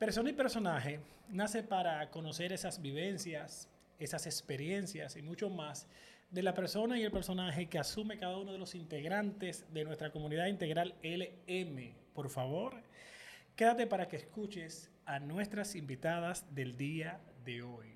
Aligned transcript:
Persona 0.00 0.30
y 0.30 0.32
personaje 0.32 0.98
nace 1.28 1.62
para 1.62 2.08
conocer 2.08 2.54
esas 2.54 2.80
vivencias, 2.80 3.68
esas 3.98 4.24
experiencias 4.24 5.14
y 5.16 5.20
mucho 5.20 5.50
más 5.50 5.86
de 6.30 6.42
la 6.42 6.54
persona 6.54 6.98
y 6.98 7.02
el 7.02 7.12
personaje 7.12 7.68
que 7.68 7.78
asume 7.78 8.18
cada 8.18 8.38
uno 8.38 8.50
de 8.50 8.56
los 8.56 8.74
integrantes 8.74 9.66
de 9.74 9.84
nuestra 9.84 10.10
comunidad 10.10 10.46
integral 10.46 10.94
LM. 11.02 11.92
Por 12.14 12.30
favor, 12.30 12.82
quédate 13.54 13.86
para 13.86 14.08
que 14.08 14.16
escuches 14.16 14.90
a 15.04 15.18
nuestras 15.18 15.74
invitadas 15.74 16.46
del 16.54 16.78
día 16.78 17.20
de 17.44 17.60
hoy. 17.60 17.94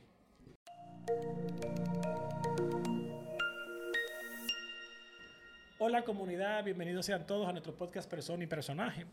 Hola 5.79 6.05
comunidad, 6.05 6.65
bienvenidos 6.65 7.07
sean 7.07 7.27
todos 7.27 7.49
a 7.49 7.53
nuestro 7.53 7.75
podcast 7.75 8.11
Persona 8.11 8.45
y 8.45 8.47
Personaje. 8.47 9.07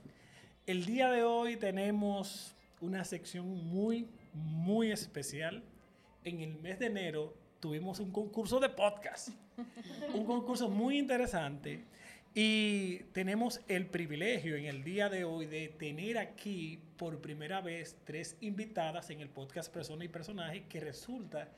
El 0.65 0.83
día 0.83 1.09
de 1.09 1.23
hoy 1.23 1.55
tenemos 1.55 2.53
una 2.81 3.05
sección 3.05 3.47
muy, 3.47 4.07
muy 4.33 4.91
especial. 4.91 5.63
En 6.23 6.41
el 6.41 6.55
mes 6.55 6.79
de 6.79 6.87
enero 6.87 7.33
tuvimos 7.59 7.99
un 7.99 8.11
concurso 8.11 8.59
de 8.59 8.69
podcast, 8.69 9.29
un 10.13 10.25
concurso 10.25 10.67
muy 10.67 10.97
interesante 10.97 11.85
y 12.33 12.97
tenemos 13.13 13.61
el 13.67 13.87
privilegio 13.87 14.55
en 14.55 14.65
el 14.65 14.83
día 14.83 15.09
de 15.09 15.23
hoy 15.23 15.45
de 15.45 15.69
tener 15.69 16.17
aquí 16.17 16.79
por 16.97 17.19
primera 17.19 17.61
vez 17.61 17.97
tres 18.03 18.37
invitadas 18.41 19.09
en 19.09 19.21
el 19.21 19.29
podcast 19.29 19.71
Persona 19.71 20.05
y 20.05 20.07
Personaje 20.07 20.65
que 20.67 20.79
resulta 20.79 21.49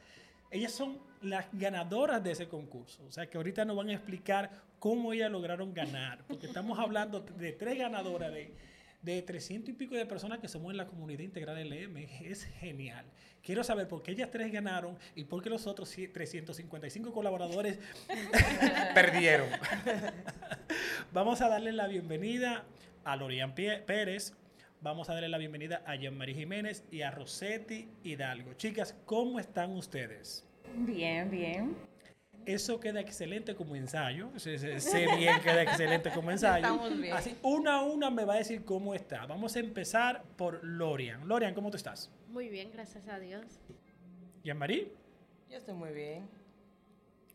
ellas 0.54 0.71
son 0.71 0.99
las 1.21 1.48
ganadoras 1.52 2.24
de 2.24 2.32
ese 2.32 2.48
concurso. 2.48 3.04
O 3.08 3.12
sea, 3.12 3.27
que 3.27 3.38
ahorita 3.38 3.66
nos 3.66 3.76
van 3.76 3.90
a 3.90 3.94
explicar 3.94 4.52
cómo 4.77 5.12
ellas 5.12 5.32
lograron 5.32 5.74
ganar. 5.74 6.24
Porque 6.27 6.46
estamos 6.46 6.77
hablando 6.77 7.21
de 7.21 7.54
tres 7.54 7.77
ganadoras 7.77 8.32
de, 8.32 8.54
de 9.03 9.21
300 9.21 9.70
y 9.70 9.73
pico 9.73 9.95
de 9.95 10.05
personas 10.05 10.39
que 10.39 10.48
somos 10.48 10.71
en 10.71 10.77
la 10.77 10.88
comunidad 10.88 11.20
integral 11.20 11.70
LM. 11.70 11.98
Es 12.21 12.45
genial. 12.45 13.05
Quiero 13.43 13.63
saber 13.63 13.88
por 13.88 14.02
qué 14.02 14.12
ellas 14.12 14.31
tres 14.31 14.52
ganaron 14.52 14.98
y 15.15 15.26
por 15.26 15.43
qué 15.43 15.49
los 15.49 15.68
otros 15.68 15.91
355 15.91 17.13
colaboradores 17.13 17.77
perdieron. 18.95 19.49
Vamos 21.13 21.41
a 21.41 21.49
darle 21.49 21.73
la 21.73 21.87
bienvenida 21.87 22.63
a 23.04 23.15
Lorian 23.18 23.54
Pérez, 23.54 24.34
vamos 24.82 25.10
a 25.10 25.13
darle 25.13 25.29
la 25.29 25.38
bienvenida 25.38 25.84
a 25.85 25.95
Jean-Marie 25.95 26.35
Jiménez 26.35 26.84
y 26.91 27.01
a 27.01 27.12
Rosetti 27.12 27.90
Hidalgo. 28.04 28.54
Chicas, 28.54 28.95
¿cómo 29.05 29.40
están 29.40 29.71
ustedes? 29.71 30.45
Bien, 30.76 31.29
bien. 31.29 31.76
Eso 32.46 32.80
queda 32.80 32.99
excelente 32.99 33.55
como 33.55 33.76
ensayo. 33.76 34.30
Sé, 34.38 34.58
bien 35.18 35.40
queda 35.41 35.63
excelente 35.63 36.12
como 36.12 36.32
ensayo. 36.32 36.66
Estamos 36.66 37.00
bien. 37.00 37.13
Así, 37.13 37.38
una 37.41 37.76
a 37.77 37.82
una 37.84 38.10
me 38.10 38.26
va 38.26 38.35
a 38.35 38.38
decir 38.38 38.66
cómo 38.66 38.94
está. 38.94 39.26
Vamos 39.26 39.55
a 39.55 39.60
empezar 39.60 40.24
por 40.35 40.63
Lorian. 40.63 41.27
Lorian, 41.27 41.54
¿cómo 41.54 41.70
tú 41.72 41.77
estás? 41.77 42.12
Muy 42.30 42.50
bien, 42.50 42.72
gracias 42.72 43.08
a 43.08 43.20
Dios. 43.20 43.46
¿Jean-Marie? 44.44 44.91
Yo 45.50 45.58
estoy 45.58 45.74
muy 45.76 45.91
bien. 45.91 46.27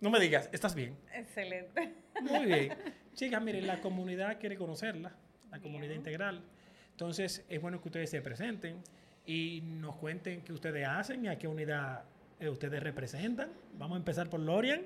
No 0.00 0.11
me 0.11 0.20
digas, 0.20 0.48
¿estás 0.53 0.75
bien? 0.75 0.97
Excelente. 1.12 1.95
Muy 2.20 2.47
bien. 2.47 2.75
Chicas, 3.15 3.43
miren, 3.43 3.67
la 3.67 3.81
comunidad 3.81 4.39
quiere 4.39 4.56
conocerla, 4.56 5.12
la 5.50 5.61
comunidad 5.61 5.95
integral. 5.95 6.43
Entonces, 6.91 7.45
es 7.48 7.61
bueno 7.61 7.81
que 7.81 7.89
ustedes 7.89 8.11
se 8.11 8.20
presenten 8.20 8.83
y 9.27 9.61
nos 9.62 9.97
cuenten 9.97 10.43
qué 10.43 10.53
ustedes 10.53 10.87
hacen 10.87 11.25
y 11.25 11.28
a 11.28 11.39
qué 11.39 11.48
unidad 11.48 12.05
eh, 12.41 12.48
ustedes 12.48 12.83
representan. 12.83 13.50
Vamos 13.75 13.97
a 13.97 13.98
empezar 13.98 14.31
por 14.31 14.41
Lorian. 14.41 14.83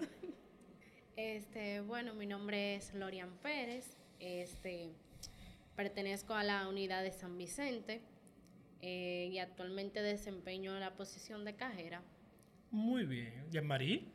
Este, 1.17 1.81
bueno, 1.81 2.15
mi 2.15 2.27
nombre 2.27 2.77
es 2.77 2.95
Lorian 2.95 3.31
Pérez. 3.43 3.97
Este, 4.19 4.91
pertenezco 5.77 6.35
a 6.35 6.45
la 6.45 6.69
unidad 6.69 7.03
de 7.03 7.13
San 7.13 7.37
Vicente 7.37 8.03
eh, 8.81 9.29
y 9.31 9.39
actualmente 9.39 10.03
desempeño 10.03 10.79
la 10.79 10.95
posición 10.95 11.45
de 11.45 11.55
cajera. 11.55 12.03
Muy 12.71 13.05
bien. 13.05 13.47
¿Jean-Marie? 13.51 14.09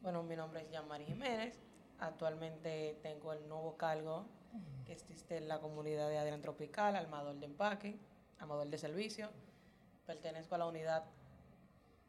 Bueno, 0.00 0.22
mi 0.22 0.36
nombre 0.36 0.62
es 0.62 0.70
Jean-Marie 0.70 1.06
Jiménez. 1.06 1.60
Actualmente 1.98 2.98
tengo 3.02 3.32
el 3.32 3.48
nuevo 3.48 3.76
cargo 3.76 4.26
que 4.84 4.92
existe 4.92 5.36
en 5.36 5.48
la 5.48 5.60
comunidad 5.60 6.08
de 6.08 6.18
Adrián 6.18 6.40
Tropical, 6.40 6.96
armador 6.96 7.36
de 7.36 7.46
empaque, 7.46 7.96
armador 8.38 8.68
de 8.68 8.78
servicio. 8.78 9.30
Pertenezco 10.06 10.54
a 10.54 10.58
la 10.58 10.66
unidad 10.66 11.04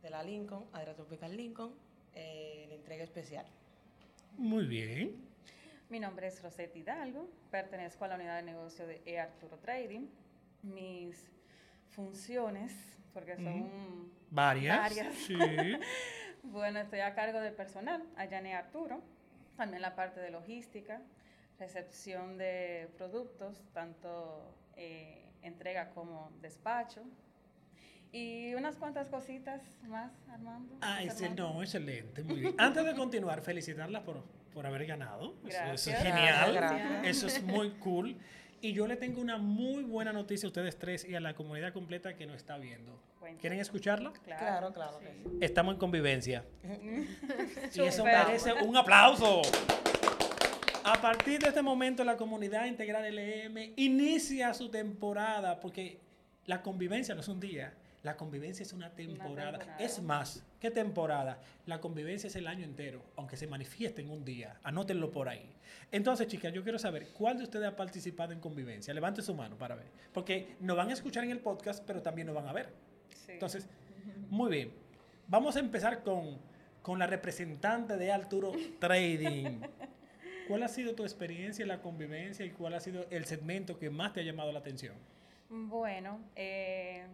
de 0.04 0.10
la 0.10 0.22
Lincoln, 0.22 0.66
Adrián 0.74 0.96
Tropical 0.96 1.36
Lincoln, 1.36 1.74
en 2.14 2.72
entrega 2.72 3.04
especial. 3.04 3.46
Muy 4.38 4.66
bien. 4.68 5.16
Mi 5.90 6.00
nombre 6.00 6.28
es 6.28 6.42
Rosetti 6.44 6.80
Hidalgo, 6.80 7.30
pertenezco 7.50 8.04
a 8.04 8.10
la 8.10 8.16
unidad 8.16 8.36
de 8.38 8.44
negocio 8.44 8.86
de 8.86 9.02
E. 9.06 9.20
Arturo 9.20 9.58
Trading. 9.58 10.08
Mis 10.62 11.32
funciones, 11.90 12.74
porque 13.14 13.36
son 13.38 14.12
varias. 14.30 14.78
varias. 14.78 15.16
Sí. 15.16 15.36
bueno, 16.44 16.80
estoy 16.80 17.00
a 17.00 17.14
cargo 17.16 17.40
del 17.40 17.54
personal 17.54 18.04
allá 18.18 18.40
en 18.40 18.48
E. 18.48 18.54
Arturo, 18.56 19.02
también 19.56 19.82
la 19.82 19.96
parte 19.96 20.20
de 20.20 20.32
logística, 20.32 21.02
recepción 21.60 22.38
de 22.38 22.90
productos, 22.98 23.64
tanto 23.74 24.54
eh, 24.76 25.26
entrega 25.42 25.92
como 25.92 26.32
despacho. 26.42 27.04
Y 28.14 28.54
unas 28.54 28.76
cuantas 28.76 29.10
cositas 29.10 29.60
más, 29.88 30.12
Armando. 30.32 30.78
Ah, 30.82 31.02
ese, 31.02 31.32
no, 31.32 31.64
excelente, 31.64 32.24
muy 32.24 32.42
bien. 32.42 32.56
Antes 32.60 32.86
de 32.86 32.94
continuar, 32.94 33.42
felicitarlas 33.42 34.04
por, 34.04 34.24
por 34.54 34.68
haber 34.68 34.86
ganado. 34.86 35.34
Eso, 35.48 35.90
es 35.90 35.98
genial. 35.98 37.04
Eso 37.04 37.26
es 37.26 37.42
muy 37.42 37.72
cool. 37.80 38.16
Y 38.62 38.72
yo 38.72 38.88
le 38.88 38.96
tengo 38.96 39.20
una 39.20 39.38
muy 39.38 39.84
buena 39.84 40.14
noticia 40.14 40.46
a 40.46 40.50
ustedes 40.50 40.78
tres 40.78 41.06
y 41.10 41.16
a 41.16 41.20
la 41.20 41.34
comunidad 41.34 41.74
completa 41.74 42.16
que 42.16 42.28
nos 42.28 42.38
está 42.38 42.58
viendo. 42.58 42.98
¿Quieren 43.42 43.60
escucharla? 43.60 44.14
Claro, 44.24 44.72
claro. 44.72 45.00
Estamos 45.42 45.74
en 45.74 45.80
convivencia. 45.80 46.46
y 47.74 47.82
eso 47.82 48.04
merece 48.06 48.54
un 48.54 48.78
aplauso. 48.78 49.42
A 50.84 51.02
partir 51.02 51.40
de 51.40 51.48
este 51.48 51.62
momento, 51.62 52.04
la 52.04 52.16
comunidad 52.16 52.66
integral 52.66 53.04
LM 53.16 53.74
inicia 53.78 54.54
su 54.54 54.70
temporada, 54.70 55.60
porque 55.60 56.00
la 56.46 56.62
convivencia 56.62 57.16
no 57.16 57.22
es 57.22 57.28
un 57.28 57.40
día, 57.40 57.74
la 58.04 58.18
convivencia 58.18 58.64
es 58.64 58.74
una 58.74 58.90
temporada. 58.90 59.78
Es 59.80 60.02
más, 60.02 60.44
¿qué 60.60 60.70
temporada? 60.70 61.40
La 61.66 61.80
convivencia 61.80 62.28
es 62.28 62.36
el 62.36 62.48
año 62.48 62.66
entero, 62.66 63.02
aunque 63.16 63.38
se 63.38 63.48
manifieste 63.48 64.02
en 64.02 64.10
un 64.10 64.26
día. 64.26 64.60
Anótenlo 64.64 65.10
por 65.10 65.30
ahí. 65.30 65.50
Entonces, 65.90 66.28
chicas, 66.28 66.52
yo 66.52 66.64
quiero 66.64 66.78
saber, 66.78 67.08
¿cuál 67.14 67.38
de 67.38 67.46
ustedes 67.46 67.66
ha 67.66 67.76
participado 67.78 68.34
en 68.34 68.42
convivencia? 68.42 68.94
Levante 68.94 69.22
su 69.22 69.34
mano 69.34 69.58
para 69.58 69.76
ver. 69.76 69.86
Porque 70.14 70.58
nos 70.60 70.76
van 70.76 70.90
a 70.90 70.94
escuchar 70.94 71.24
en 71.24 71.32
el 71.32 71.40
podcast, 71.40 71.82
pero 71.88 72.02
también 72.02 72.28
nos 72.28 72.36
van 72.36 72.48
a 72.48 72.54
ver. 72.54 72.74
Entonces, 73.30 73.68
muy 74.30 74.52
bien. 74.52 74.74
Vamos 75.30 75.56
a 75.56 75.62
empezar 75.62 76.04
con, 76.04 76.38
con 76.82 77.00
la 77.00 77.08
representante 77.08 77.96
de 77.96 78.12
Arturo 78.12 78.52
Trading. 78.80 79.62
¿Cuál 80.50 80.64
ha 80.64 80.68
sido 80.68 80.94
tu 80.94 81.04
experiencia 81.04 81.64
en 81.64 81.70
la 81.70 81.82
convivencia 81.82 82.46
y 82.46 82.50
cuál 82.52 82.74
ha 82.74 82.82
sido 82.82 83.06
el 83.12 83.24
segmento 83.24 83.80
que 83.80 83.90
más 83.90 84.12
te 84.12 84.20
ha 84.20 84.24
llamado 84.24 84.52
la 84.52 84.60
atención? 84.60 84.96
Bueno, 85.50 86.20
eh, 86.36 87.06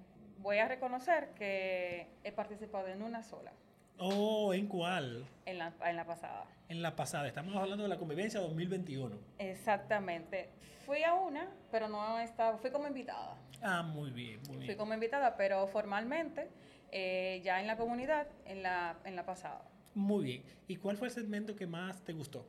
voy 0.41 0.57
a 0.57 0.67
reconocer 0.67 1.29
que 1.35 2.07
he 2.23 2.31
participado 2.31 2.87
en 2.87 3.01
una 3.01 3.23
sola. 3.23 3.51
Oh, 3.97 4.53
¿en 4.53 4.67
cuál? 4.67 5.25
En 5.45 5.57
la, 5.57 5.73
en 5.85 5.95
la 5.95 6.05
pasada. 6.05 6.45
En 6.69 6.81
la 6.81 6.95
pasada, 6.95 7.27
estamos 7.27 7.55
hablando 7.55 7.83
de 7.83 7.89
la 7.89 7.97
convivencia 7.97 8.39
2021. 8.39 9.17
Exactamente. 9.39 10.49
Fui 10.85 11.03
a 11.03 11.13
una, 11.13 11.49
pero 11.69 11.89
no 11.89 12.19
estaba, 12.19 12.57
fui 12.57 12.71
como 12.71 12.87
invitada. 12.87 13.35
Ah, 13.61 13.83
muy 13.83 14.11
bien, 14.11 14.39
muy 14.47 14.57
bien. 14.57 14.67
Fui 14.67 14.75
como 14.75 14.93
invitada, 14.93 15.35
pero 15.35 15.67
formalmente 15.67 16.49
eh, 16.91 17.41
ya 17.43 17.59
en 17.59 17.67
la 17.67 17.75
comunidad, 17.75 18.27
en 18.45 18.63
la, 18.63 18.97
en 19.03 19.15
la 19.15 19.25
pasada. 19.25 19.61
Muy 19.93 20.23
bien. 20.23 20.43
¿Y 20.67 20.77
cuál 20.77 20.95
fue 20.95 21.09
el 21.09 21.13
segmento 21.13 21.55
que 21.55 21.67
más 21.67 22.01
te 22.03 22.13
gustó? 22.13 22.47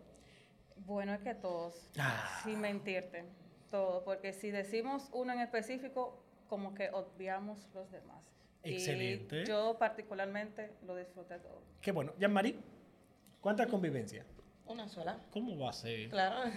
Bueno, 0.87 1.13
es 1.13 1.21
que 1.21 1.35
todos, 1.35 1.91
ah. 1.99 2.41
sin 2.45 2.61
mentirte, 2.61 3.25
todo, 3.71 4.05
porque 4.05 4.33
si 4.33 4.51
decimos 4.51 5.09
uno 5.13 5.33
en 5.33 5.41
específico, 5.41 6.23
como 6.51 6.75
que 6.75 6.91
obviamos 6.91 7.71
los 7.73 7.91
demás. 7.93 8.19
Excelente. 8.63 9.45
yo 9.47 9.77
particularmente 9.79 10.73
lo 10.85 10.97
disfruté 10.97 11.39
todo. 11.39 11.63
Qué 11.81 11.93
bueno. 11.93 12.13
Jean-Marie, 12.19 12.57
¿cuánta 13.41 13.67
convivencia? 13.67 14.27
Una 14.67 14.87
sola. 14.89 15.19
¿Cómo 15.31 15.57
va 15.57 15.71
a 15.71 15.73
ser? 15.73 16.11
Claro. 16.11 16.51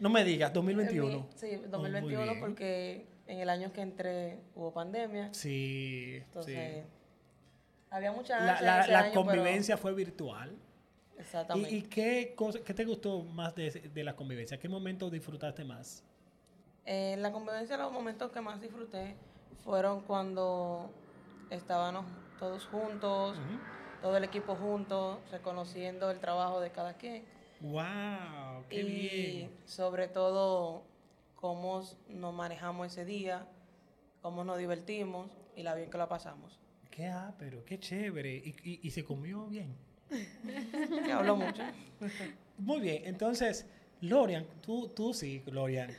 no 0.00 0.10
me 0.10 0.24
digas, 0.24 0.52
2021. 0.52 1.28
Sí, 1.36 1.56
2021 1.70 2.34
porque 2.40 3.06
en 3.26 3.38
el 3.38 3.48
año 3.48 3.72
que 3.72 3.80
entré 3.80 4.40
hubo 4.54 4.72
pandemia. 4.72 5.32
Sí. 5.32 6.20
Entonces, 6.24 6.84
había 7.90 8.12
mucha 8.12 8.40
La, 8.40 8.86
la, 8.86 9.12
convivencia 9.12 9.76
fue 9.76 9.94
virtual. 9.94 10.54
Exactamente. 11.16 11.70
¿Y, 11.70 11.82
qué, 11.82 12.34
qué 12.64 12.74
te 12.74 12.84
gustó 12.84 13.22
más 13.22 13.54
de, 13.54 13.70
de 13.70 14.04
la 14.04 14.16
convivencia? 14.16 14.58
¿Qué 14.58 14.68
momento 14.68 15.08
disfrutaste 15.08 15.64
más? 15.64 16.04
En 16.84 17.22
la 17.22 17.30
convivencia, 17.32 17.76
los 17.76 17.92
momentos 17.92 18.32
que 18.32 18.40
más 18.40 18.60
disfruté 18.60 19.14
fueron 19.64 20.00
cuando 20.02 20.90
estábamos 21.50 22.04
todos 22.38 22.66
juntos, 22.66 23.38
todo 24.00 24.16
el 24.16 24.24
equipo 24.24 24.56
juntos, 24.56 25.18
reconociendo 25.30 26.10
el 26.10 26.18
trabajo 26.18 26.60
de 26.60 26.70
cada 26.70 26.94
quien. 26.94 27.24
¡Wow! 27.60 28.64
¡Qué 28.68 28.80
y 28.80 29.50
sobre 29.64 30.08
todo, 30.08 30.82
cómo 31.36 31.82
nos 32.08 32.34
manejamos 32.34 32.88
ese 32.88 33.04
día, 33.04 33.46
cómo 34.20 34.42
nos 34.42 34.58
divertimos 34.58 35.30
y 35.54 35.62
la 35.62 35.74
bien 35.76 35.88
que 35.90 35.98
la 35.98 36.08
pasamos. 36.08 36.58
Qué 36.90 37.06
ah, 37.06 37.32
pero 37.38 37.64
qué 37.64 37.78
chévere. 37.78 38.34
Y, 38.34 38.54
y- 38.64 38.80
y 38.82 38.90
se 38.90 39.04
comió 39.04 39.46
bien. 39.46 39.76
Que 41.04 41.12
hablo 41.12 41.36
mucho. 41.36 41.62
Muy 42.58 42.80
bien, 42.80 43.02
entonces, 43.06 43.66
Lorian, 44.00 44.44
tú, 44.60 44.88
tú 44.88 45.14
sí, 45.14 45.42
Lorian. 45.46 45.90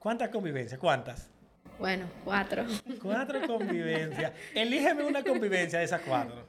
¿Cuántas 0.00 0.30
convivencias? 0.30 0.80
¿Cuántas? 0.80 1.28
Bueno, 1.78 2.08
cuatro. 2.24 2.64
Cuatro 3.02 3.38
convivencias. 3.46 4.32
Elígeme 4.54 5.04
una 5.04 5.22
convivencia 5.22 5.78
de 5.78 5.84
esas 5.84 6.00
cuatro. 6.00 6.46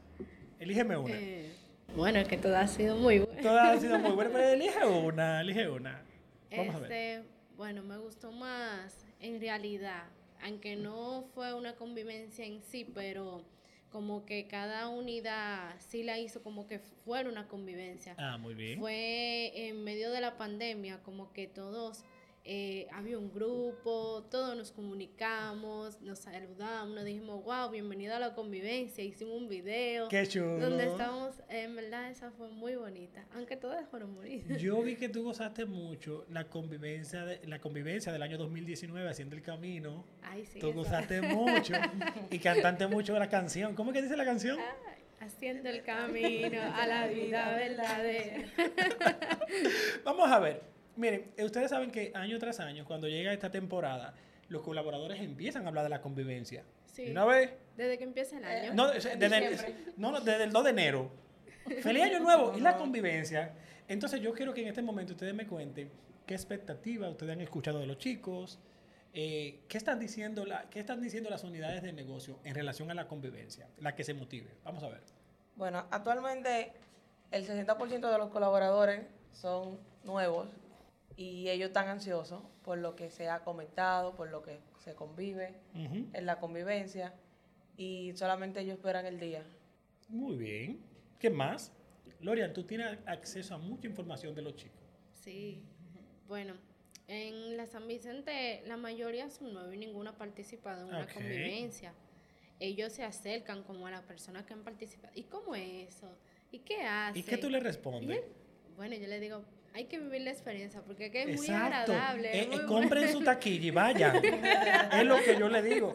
Elígeme 0.57 0.95
una. 0.95 1.13
Eh, 1.13 1.51
bueno, 1.94 2.19
es 2.19 2.30
que 2.30 2.38
todo 2.38 2.56
ha 2.56 2.65
sido 2.68 2.95
muy 2.95 3.19
bueno. 3.19 3.42
Todas 3.42 3.71
han 3.71 3.81
sido 3.81 4.00
muy 4.00 4.12
buenas, 4.12 4.31
pero 4.31 4.48
elige 4.48 4.86
una, 5.06 5.42
elige 5.42 5.69
una. 5.69 6.01
Vamos 6.50 6.75
a 6.75 6.80
ver. 6.80 6.92
Este, 6.94 7.30
bueno, 7.57 7.83
me 7.83 7.98
gustó 7.98 8.31
más 8.31 9.06
en 9.19 9.42
realidad, 9.42 10.06
aunque 10.42 10.77
no 10.77 11.25
fue 11.36 11.54
una 11.54 11.75
convivencia 11.75 12.45
en 12.45 12.62
sí, 12.62 12.89
pero 12.95 13.44
como 13.89 14.25
que 14.25 14.47
cada 14.47 14.88
unidad 14.88 15.75
sí 15.80 16.04
la 16.04 16.18
hizo 16.18 16.42
como 16.42 16.68
que 16.68 16.80
fuera 16.80 17.30
una 17.30 17.50
convivencia. 17.50 18.15
Ah, 18.18 18.38
muy 18.38 18.54
bien. 18.54 18.80
Fue 18.80 19.51
en 19.68 19.83
medio 19.83 20.09
de 20.09 20.21
la 20.21 20.38
pandemia, 20.38 21.04
como 21.04 21.33
que 21.33 21.47
todos, 21.47 22.06
eh, 22.44 22.88
había 22.92 23.20
un 23.20 23.32
grupo, 23.32 24.26
todos 24.32 24.58
nos 24.58 24.72
comunicamos, 24.72 26.02
nos 26.02 26.20
saludamos, 26.20 26.96
nos 26.96 27.06
dijimos, 27.06 27.44
wow, 27.44 27.70
bienvenido 27.70 28.16
a 28.16 28.20
la 28.20 28.34
convivencia, 28.34 29.04
hicimos 29.04 29.40
un 29.40 29.48
video. 29.48 30.08
Qué 30.10 30.26
chulo. 30.26 30.58
Donde 30.58 30.88
estábamos, 30.88 31.36
en 31.50 31.76
verdad 31.76 32.10
esa 32.10 32.32
fue 32.32 32.50
muy 32.50 32.76
bonita, 32.76 33.28
aunque 33.36 33.58
todas 33.58 33.88
fueron 33.90 34.16
bonitas. 34.16 34.60
Yo 34.60 34.82
vi 34.82 34.96
que 34.96 35.08
tú 35.10 35.24
gozaste 35.24 35.66
mucho 35.66 36.26
la 36.30 36.46
convivencia, 36.46 37.26
de, 37.26 37.48
la 37.48 37.60
convivencia 37.60 38.12
del 38.12 38.24
año 38.24 38.40
2019 38.40 39.08
haciendo 39.08 39.36
el 39.36 39.44
camino. 39.44 40.04
Ay, 40.24 40.44
sí. 40.48 40.60
Tú 40.60 40.74
gozaste 40.74 41.22
mucho 41.22 41.76
y 42.32 42.40
cantaste 42.40 42.88
mucho 42.88 43.18
la 43.20 43.30
canción. 43.30 43.76
¿Cómo 43.76 43.94
que 43.94 44.02
dice 44.02 44.18
la 44.18 44.26
canción? 44.26 44.58
Haciendo 45.20 45.70
el 45.70 45.84
camino 45.84 46.60
a 46.60 46.88
la 46.88 47.06
vida 47.06 47.52
verdadera. 47.56 48.48
Vamos 50.04 50.32
a 50.32 50.40
ver. 50.40 50.70
Miren, 50.96 51.32
eh, 51.38 51.44
ustedes 51.44 51.70
saben 51.70 51.92
que 51.92 52.12
año 52.16 52.38
tras 52.40 52.60
año, 52.60 52.86
cuando 52.86 53.08
llega 53.08 53.32
esta 53.34 53.52
temporada, 53.52 54.14
los 54.50 54.62
colaboradores 54.62 55.22
empiezan 55.22 55.66
a 55.66 55.70
hablar 55.70 55.84
de 55.84 55.90
la 55.90 56.02
convivencia. 56.02 56.64
Sí. 56.94 57.12
Una 57.12 57.26
vez, 57.26 57.52
Desde 57.78 57.98
que 57.98 58.04
empieza 58.04 58.38
el 58.38 58.44
año. 58.44 58.74
no, 58.74 58.92
desde, 58.92 59.16
no, 59.98 60.20
desde 60.20 60.44
el 60.44 60.52
2 60.52 60.64
de 60.64 60.70
enero. 60.70 61.12
Feliz 61.82 62.04
año 62.04 62.20
nuevo 62.20 62.54
y 62.58 62.60
la 62.60 62.76
convivencia. 62.76 63.54
Entonces 63.88 64.22
yo 64.22 64.34
quiero 64.34 64.54
que 64.54 64.62
en 64.62 64.68
este 64.68 64.82
momento 64.82 65.14
ustedes 65.14 65.34
me 65.34 65.48
cuenten 65.48 65.90
qué 66.26 66.34
expectativa 66.34 67.10
ustedes 67.10 67.34
han 67.34 67.42
escuchado 67.42 67.80
de 67.80 67.88
los 67.88 67.98
chicos, 67.98 68.60
eh, 69.14 69.60
qué, 69.68 69.78
están 69.78 70.00
diciendo 70.00 70.46
la, 70.46 70.70
qué 70.70 70.80
están 70.80 71.02
diciendo 71.02 71.30
las 71.30 71.44
unidades 71.44 71.84
de 71.84 71.92
negocio 71.92 72.40
en 72.44 72.56
relación 72.56 72.90
a 72.92 72.94
la 72.94 73.08
convivencia, 73.08 73.68
la 73.80 73.96
que 73.96 74.04
se 74.04 74.14
motive. 74.14 74.50
Vamos 74.64 74.84
a 74.84 74.90
ver. 74.90 75.02
Bueno, 75.56 75.86
actualmente 75.92 76.72
el 77.32 77.46
60% 77.46 78.12
de 78.12 78.18
los 78.18 78.30
colaboradores 78.30 79.06
son 79.34 79.80
nuevos 80.04 80.48
y 81.16 81.50
ellos 81.50 81.68
están 81.68 81.88
ansiosos 81.88 82.42
por 82.63 82.78
lo 82.78 82.96
que 82.96 83.10
se 83.10 83.30
ha 83.30 83.44
comentado, 83.44 84.16
por 84.16 84.30
lo 84.30 84.42
que 84.42 84.60
se 84.84 84.96
convive 84.96 85.56
en 85.74 86.25
la 86.25 86.40
convivencia 86.40 87.13
y 87.78 88.13
solamente 88.16 88.62
ellos 88.62 88.75
esperan 88.75 89.06
el 89.06 89.19
día. 89.19 89.44
Muy 90.10 90.36
bien. 90.36 90.80
¿Qué 91.19 91.30
más? 91.30 91.72
Lorian, 92.19 92.54
tú 92.54 92.63
tienes 92.63 92.98
acceso 93.06 93.56
a 93.56 93.58
mucha 93.58 93.88
información 93.88 94.36
de 94.36 94.42
los 94.42 94.56
chicos. 94.56 94.80
Sí. 95.13 95.63
Bueno, 96.28 96.54
en 97.08 97.57
la 97.57 97.66
San 97.68 97.88
Vicente 97.88 98.64
la 98.68 98.78
mayoría 98.78 99.30
son 99.30 99.54
nuevos 99.54 99.74
y 99.74 99.78
ninguno 99.78 100.12
ha 100.12 100.18
participado 100.18 100.81
en 100.81 100.96
una 100.96 101.07
convivencia. 101.07 101.94
Ellos 102.60 102.94
se 102.94 103.04
acercan 103.04 103.64
como 103.64 103.88
a 103.88 103.92
las 103.92 104.04
personas 104.04 104.46
que 104.46 104.54
han 104.54 104.64
participado. 104.64 105.12
¿Y 105.16 105.24
cómo 105.24 105.56
es 105.56 105.96
eso? 105.96 106.16
¿Y 106.52 106.60
qué 106.60 106.84
hacen? 106.84 107.19
¿Y 107.19 107.24
qué 107.24 107.38
tú 107.38 107.50
le 107.50 107.60
respondes? 107.60 108.22
bueno, 108.75 108.96
yo 108.96 109.07
le 109.07 109.19
digo, 109.19 109.44
hay 109.73 109.85
que 109.85 110.00
vivir 110.00 110.21
la 110.21 110.31
experiencia 110.31 110.81
porque 110.81 111.07
es 111.07 111.15
es 111.15 111.38
muy 111.38 111.47
Exacto. 111.47 111.94
agradable. 111.94 112.29
Eh, 112.29 112.41
es 112.41 112.47
muy 112.47 112.57
eh, 112.57 112.65
compren 112.65 113.03
bueno. 113.03 113.19
su 113.19 113.23
taquilla 113.23 113.65
y 113.68 113.71
vayan. 113.71 114.15
es 114.94 115.06
lo 115.06 115.18
que 115.18 115.38
yo 115.38 115.50
le 115.50 115.62
digo. 115.62 115.91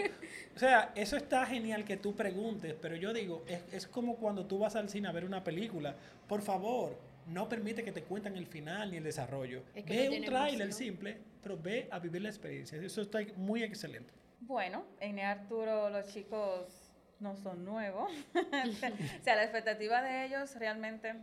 O 0.54 0.58
sea, 0.58 0.92
eso 0.94 1.16
está 1.16 1.44
genial 1.46 1.84
que 1.84 1.96
tú 1.96 2.14
preguntes, 2.14 2.74
pero 2.80 2.96
yo 2.96 3.12
digo, 3.12 3.44
es, 3.46 3.62
es 3.72 3.86
como 3.86 4.16
cuando 4.16 4.46
tú 4.46 4.58
vas 4.58 4.76
al 4.76 4.88
cine 4.88 5.08
a 5.08 5.12
ver 5.12 5.24
una 5.24 5.44
película. 5.44 5.94
Por 6.26 6.42
favor, 6.42 6.98
no 7.26 7.48
permite 7.48 7.82
que 7.82 7.92
te 7.92 8.02
cuenten 8.02 8.36
el 8.36 8.46
final 8.46 8.90
ni 8.90 8.98
el 8.98 9.04
desarrollo. 9.04 9.62
Es 9.74 9.84
que 9.84 9.96
ve 9.96 10.10
no 10.10 10.16
un 10.16 10.24
tráiler 10.24 10.72
simple, 10.72 11.18
pero 11.42 11.58
ve 11.58 11.88
a 11.90 11.98
vivir 11.98 12.22
la 12.22 12.28
experiencia. 12.28 12.80
Eso 12.80 13.02
está 13.02 13.18
muy 13.36 13.62
excelente. 13.62 14.12
Bueno, 14.40 14.84
en 15.00 15.18
Arturo 15.18 15.90
los 15.90 16.06
chicos 16.06 16.92
no 17.18 17.36
son 17.36 17.64
nuevos. 17.64 18.10
o 18.34 19.22
sea, 19.22 19.36
la 19.36 19.42
expectativa 19.42 20.02
de 20.02 20.26
ellos 20.26 20.54
realmente 20.56 21.14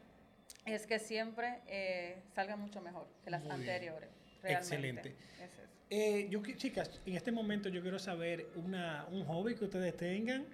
es 0.65 0.87
que 0.87 0.99
siempre 0.99 1.61
eh, 1.67 2.21
salgan 2.33 2.59
mucho 2.59 2.81
mejor 2.81 3.07
que 3.23 3.29
las 3.29 3.43
Muy 3.43 3.51
anteriores. 3.51 4.09
Realmente. 4.41 4.59
Excelente. 4.65 5.09
Es 5.41 5.51
eso. 5.51 5.61
Eh, 5.89 6.27
yo, 6.29 6.41
chicas, 6.55 6.99
en 7.05 7.15
este 7.15 7.31
momento 7.31 7.69
yo 7.69 7.81
quiero 7.81 7.99
saber 7.99 8.47
una, 8.55 9.05
un 9.11 9.25
hobby 9.25 9.55
que 9.55 9.65
ustedes 9.65 9.95
tengan, 9.95 10.45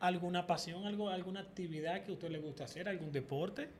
alguna 0.00 0.46
pasión, 0.46 0.84
algo, 0.86 1.08
alguna 1.08 1.40
actividad 1.40 2.02
que 2.02 2.10
a 2.10 2.14
ustedes 2.14 2.32
les 2.32 2.42
gusta 2.42 2.64
hacer, 2.64 2.88
algún 2.88 3.12
deporte. 3.12 3.70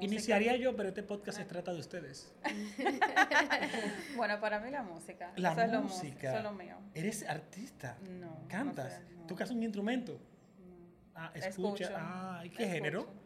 Iniciaría 0.00 0.56
yo, 0.56 0.76
pero 0.76 0.88
este 0.90 1.02
podcast 1.02 1.38
se 1.38 1.44
trata 1.44 1.72
de 1.72 1.80
ustedes. 1.80 2.32
Bueno, 4.16 4.40
para 4.40 4.60
mí 4.60 4.70
la 4.70 4.82
música. 4.82 5.32
La 5.36 5.52
eso 5.52 5.62
es 5.62 5.72
lo 5.72 5.86
eso 5.86 6.36
es 6.36 6.42
lo 6.42 6.52
mío. 6.52 6.76
¿Eres 6.94 7.26
artista? 7.28 7.98
No. 8.02 8.46
¿Cantas? 8.48 9.00
no 9.00 9.08
sé, 9.08 9.14
no, 9.16 9.26
¿Tocas 9.26 9.50
un 9.50 9.62
instrumento? 9.62 10.12
no. 10.12 10.76
Ah, 11.14 11.32
escucha. 11.34 11.84
Escucho, 11.84 11.96
Ah, 11.96 12.42
¿y 12.44 12.50
qué 12.50 12.62
escucho. 12.62 12.72
género? 12.74 13.21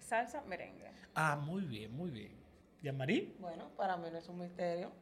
Salsa, 0.00 0.42
merengue. 0.42 0.90
Ah, 1.14 1.36
muy 1.36 1.62
bien, 1.62 1.92
muy 1.96 2.10
bien. 2.10 2.32
¿Yamarí? 2.82 3.34
Bueno, 3.40 3.68
para 3.76 3.96
mí 3.96 4.08
no 4.10 4.18
es 4.18 4.28
un 4.28 4.38
misterio 4.38 4.92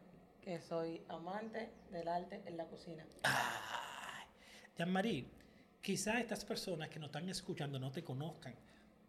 que 0.41 0.61
soy 0.61 1.03
amante 1.09 1.71
del 1.91 2.09
arte 2.09 2.43
en 2.47 2.57
la 2.57 2.67
cocina. 2.67 3.05
Ay, 3.25 4.27
Jean-Marie, 4.77 5.27
quizá 5.81 6.21
estas 6.21 6.45
personas 6.45 6.89
que 6.89 6.99
nos 6.99 7.09
están 7.09 7.29
escuchando 7.29 7.79
no 7.79 7.91
te 7.91 8.03
conozcan, 8.05 8.55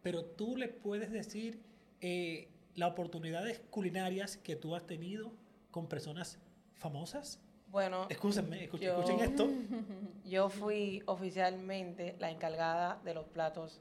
pero 0.02 0.24
tú 0.24 0.56
le 0.56 0.68
puedes 0.68 1.10
decir 1.10 1.62
eh, 2.00 2.48
las 2.74 2.90
oportunidades 2.92 3.60
culinarias 3.70 4.36
que 4.36 4.56
tú 4.56 4.74
has 4.74 4.86
tenido 4.86 5.32
con 5.70 5.86
personas 5.88 6.38
famosas. 6.74 7.40
Bueno, 7.68 8.06
Escúchenme, 8.08 8.64
escuchen, 8.64 8.88
Yo- 8.88 9.00
escuchen 9.00 9.20
esto. 9.20 9.48
yo 10.24 10.48
fui 10.48 11.02
oficialmente 11.06 12.16
la 12.18 12.30
encargada 12.30 13.00
de 13.04 13.14
los 13.14 13.26
platos 13.26 13.80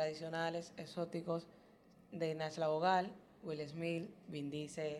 tradicionales, 0.00 0.72
exóticos 0.76 1.46
de 2.12 2.34
Nashla 2.34 2.68
Bogal, 2.68 3.10
Will 3.42 3.66
Smith, 3.66 4.10
Vin 4.28 4.50
Diesel. 4.50 4.98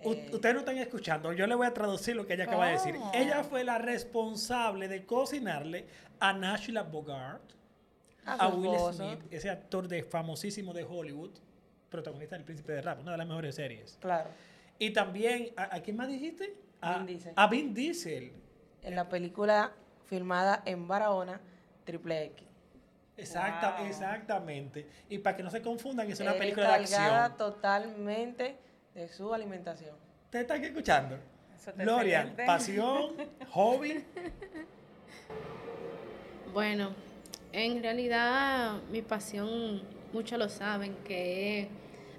Eh, 0.00 0.30
Ustedes 0.30 0.54
no 0.54 0.60
están 0.60 0.76
escuchando, 0.76 1.32
yo 1.32 1.46
le 1.46 1.54
voy 1.54 1.66
a 1.66 1.72
traducir 1.72 2.14
lo 2.14 2.26
que 2.26 2.34
ella 2.34 2.44
acaba 2.44 2.66
de 2.66 2.72
decir. 2.72 2.96
Ella 3.14 3.42
fue 3.44 3.64
la 3.64 3.78
responsable 3.78 4.88
de 4.88 5.06
cocinarle 5.06 5.86
a 6.20 6.34
Nashla 6.34 6.82
Bogart, 6.82 7.42
a 8.26 8.48
Will 8.48 8.74
esposo. 8.74 8.92
Smith, 9.14 9.20
ese 9.32 9.48
actor 9.48 9.88
de 9.88 10.02
famosísimo 10.02 10.74
de 10.74 10.84
Hollywood, 10.84 11.30
protagonista 11.88 12.36
del 12.36 12.44
Príncipe 12.44 12.72
de 12.72 12.82
Rap, 12.82 13.00
una 13.00 13.12
de 13.12 13.18
las 13.18 13.26
mejores 13.26 13.54
series. 13.54 13.96
Claro, 14.02 14.28
Y 14.78 14.90
también, 14.90 15.50
¿a, 15.56 15.76
a 15.76 15.80
quién 15.80 15.96
más 15.96 16.08
dijiste? 16.08 16.54
A 16.82 16.98
Vin 16.98 17.06
Diesel. 17.06 17.32
A 17.36 17.46
Vin 17.46 17.72
Diesel. 17.74 18.32
en 18.82 18.96
la 18.96 19.08
película 19.08 19.72
filmada 20.04 20.62
en 20.66 20.86
Barahona, 20.86 21.40
Triple 21.84 22.24
X. 22.24 22.46
Exacta, 23.16 23.76
Wow. 23.78 23.86
Exactamente. 23.86 24.88
Y 25.08 25.18
para 25.18 25.36
que 25.36 25.42
no 25.42 25.50
se 25.50 25.62
confundan, 25.62 26.10
es 26.10 26.20
una 26.20 26.34
película 26.34 26.68
de 26.68 26.74
acción. 26.84 27.36
totalmente 27.36 28.56
de 28.94 29.08
su 29.08 29.32
alimentación. 29.32 29.96
¿Ustedes 30.24 30.42
están 30.42 30.64
escuchando? 30.64 31.18
Gloria, 31.76 32.34
pasión, 32.44 33.14
hobby. 33.52 34.04
Bueno, 36.52 36.94
en 37.52 37.82
realidad 37.82 38.82
mi 38.90 39.02
pasión, 39.02 39.82
muchos 40.12 40.38
lo 40.38 40.48
saben, 40.48 40.94
que 41.04 41.68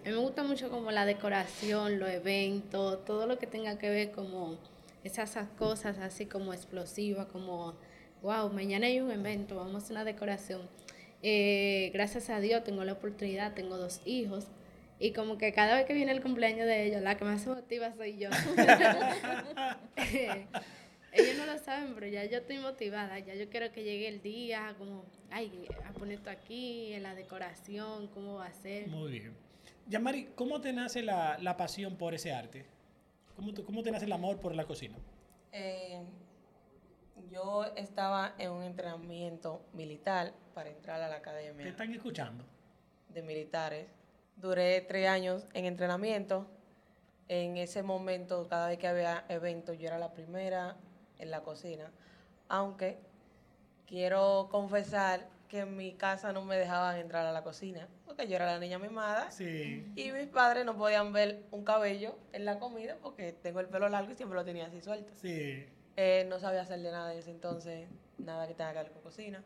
a 0.03 0.07
mí 0.07 0.13
me 0.13 0.17
gusta 0.17 0.43
mucho 0.43 0.69
como 0.69 0.91
la 0.91 1.05
decoración, 1.05 1.99
los 1.99 2.09
eventos, 2.09 3.05
todo 3.05 3.27
lo 3.27 3.37
que 3.37 3.47
tenga 3.47 3.77
que 3.77 3.89
ver 3.89 4.11
como 4.11 4.57
esas 5.03 5.31
esas 5.31 5.49
cosas 5.49 5.99
así 5.99 6.25
como 6.25 6.53
explosivas, 6.53 7.27
como, 7.27 7.75
wow, 8.21 8.49
mañana 8.51 8.87
hay 8.87 8.99
un 8.99 9.11
evento, 9.11 9.57
vamos 9.57 9.75
a 9.75 9.77
hacer 9.77 9.91
una 9.91 10.03
decoración. 10.03 10.61
Eh, 11.21 11.89
gracias 11.93 12.29
a 12.29 12.39
Dios 12.39 12.63
tengo 12.63 12.83
la 12.83 12.93
oportunidad, 12.93 13.53
tengo 13.53 13.77
dos 13.77 14.01
hijos. 14.05 14.47
Y 14.99 15.11
como 15.11 15.37
que 15.37 15.51
cada 15.51 15.75
vez 15.75 15.85
que 15.85 15.93
viene 15.93 16.11
el 16.13 16.21
cumpleaños 16.21 16.65
de 16.67 16.85
ellos, 16.85 17.01
la 17.01 17.17
que 17.17 17.25
más 17.25 17.41
se 17.41 17.49
motiva 17.49 17.93
soy 17.95 18.17
yo. 18.17 18.29
Ellos 21.11 21.37
no 21.37 21.45
lo 21.45 21.57
saben, 21.59 21.93
pero 21.95 22.07
ya 22.07 22.25
yo 22.25 22.39
estoy 22.39 22.57
motivada. 22.57 23.19
Ya 23.19 23.33
yo 23.35 23.49
quiero 23.49 23.71
que 23.71 23.83
llegue 23.83 24.07
el 24.09 24.21
día, 24.21 24.75
como, 24.77 25.05
ay, 25.31 25.65
a 25.85 25.93
poner 25.93 26.17
esto 26.17 26.29
aquí, 26.29 26.91
en 26.93 27.03
la 27.03 27.15
decoración, 27.15 28.07
cómo 28.09 28.35
va 28.35 28.47
a 28.47 28.53
ser. 28.53 28.87
Muy 28.87 29.11
bien. 29.11 29.33
Yamari, 29.87 30.25
¿cómo 30.35 30.59
te 30.59 30.73
nace 30.73 31.01
la, 31.03 31.37
la 31.41 31.55
pasión 31.55 31.95
por 31.95 32.13
ese 32.13 32.33
arte? 32.33 32.65
¿Cómo, 33.35 33.53
te- 33.53 33.63
¿Cómo 33.63 33.81
te 33.81 33.91
nace 33.91 34.05
el 34.05 34.11
amor 34.11 34.39
por 34.41 34.53
la 34.55 34.65
cocina? 34.65 34.97
Eh, 35.53 36.01
Yo 37.31 37.65
estaba 37.75 38.33
en 38.37 38.51
un 38.51 38.63
entrenamiento 38.63 39.61
militar 39.73 40.33
para 40.53 40.69
entrar 40.69 41.01
a 41.01 41.07
la 41.07 41.15
¿Te 41.15 41.19
academia 41.21 41.67
están 41.67 41.93
escuchando? 41.93 42.43
de 43.09 43.21
militares. 43.21 43.87
Duré 44.35 44.81
tres 44.81 45.07
años 45.07 45.45
en 45.53 45.65
entrenamiento. 45.65 46.47
En 47.27 47.57
ese 47.57 47.81
momento, 47.81 48.47
cada 48.49 48.67
vez 48.67 48.77
que 48.77 48.87
había 48.87 49.25
eventos, 49.29 49.77
yo 49.79 49.87
era 49.87 49.97
la 49.97 50.13
primera 50.13 50.75
en 51.17 51.31
la 51.31 51.41
cocina. 51.41 51.89
Aunque 52.49 52.97
quiero 53.87 54.47
confesar 54.51 55.27
que 55.47 55.59
en 55.61 55.75
mi 55.77 55.93
casa 55.93 56.33
no 56.33 56.43
me 56.43 56.57
dejaban 56.57 56.97
entrar 56.97 57.25
a 57.25 57.31
la 57.31 57.43
cocina, 57.43 57.87
porque 58.05 58.27
yo 58.27 58.35
era 58.35 58.45
la 58.45 58.59
niña 58.59 58.77
mimada. 58.77 59.31
Sí. 59.31 59.91
Y 59.95 60.11
mis 60.11 60.27
padres 60.27 60.65
no 60.65 60.75
podían 60.77 61.13
ver 61.13 61.43
un 61.51 61.63
cabello 61.63 62.15
en 62.33 62.45
la 62.45 62.59
comida 62.59 62.97
porque 63.01 63.31
tengo 63.31 63.59
el 63.59 63.67
pelo 63.67 63.87
largo 63.89 64.11
y 64.11 64.15
siempre 64.15 64.35
lo 64.37 64.43
tenía 64.45 64.65
así 64.67 64.81
suelto. 64.81 65.13
Sí. 65.15 65.65
Eh, 65.97 66.25
no 66.27 66.39
sabía 66.39 66.61
hacerle 66.61 66.91
nada 66.91 67.13
en 67.13 67.19
ese 67.19 67.31
entonces, 67.31 67.87
nada 68.17 68.47
que 68.47 68.53
tenga 68.53 68.73
que 68.73 68.79
ver 68.79 68.91
con 68.91 69.01
cocina. 69.01 69.43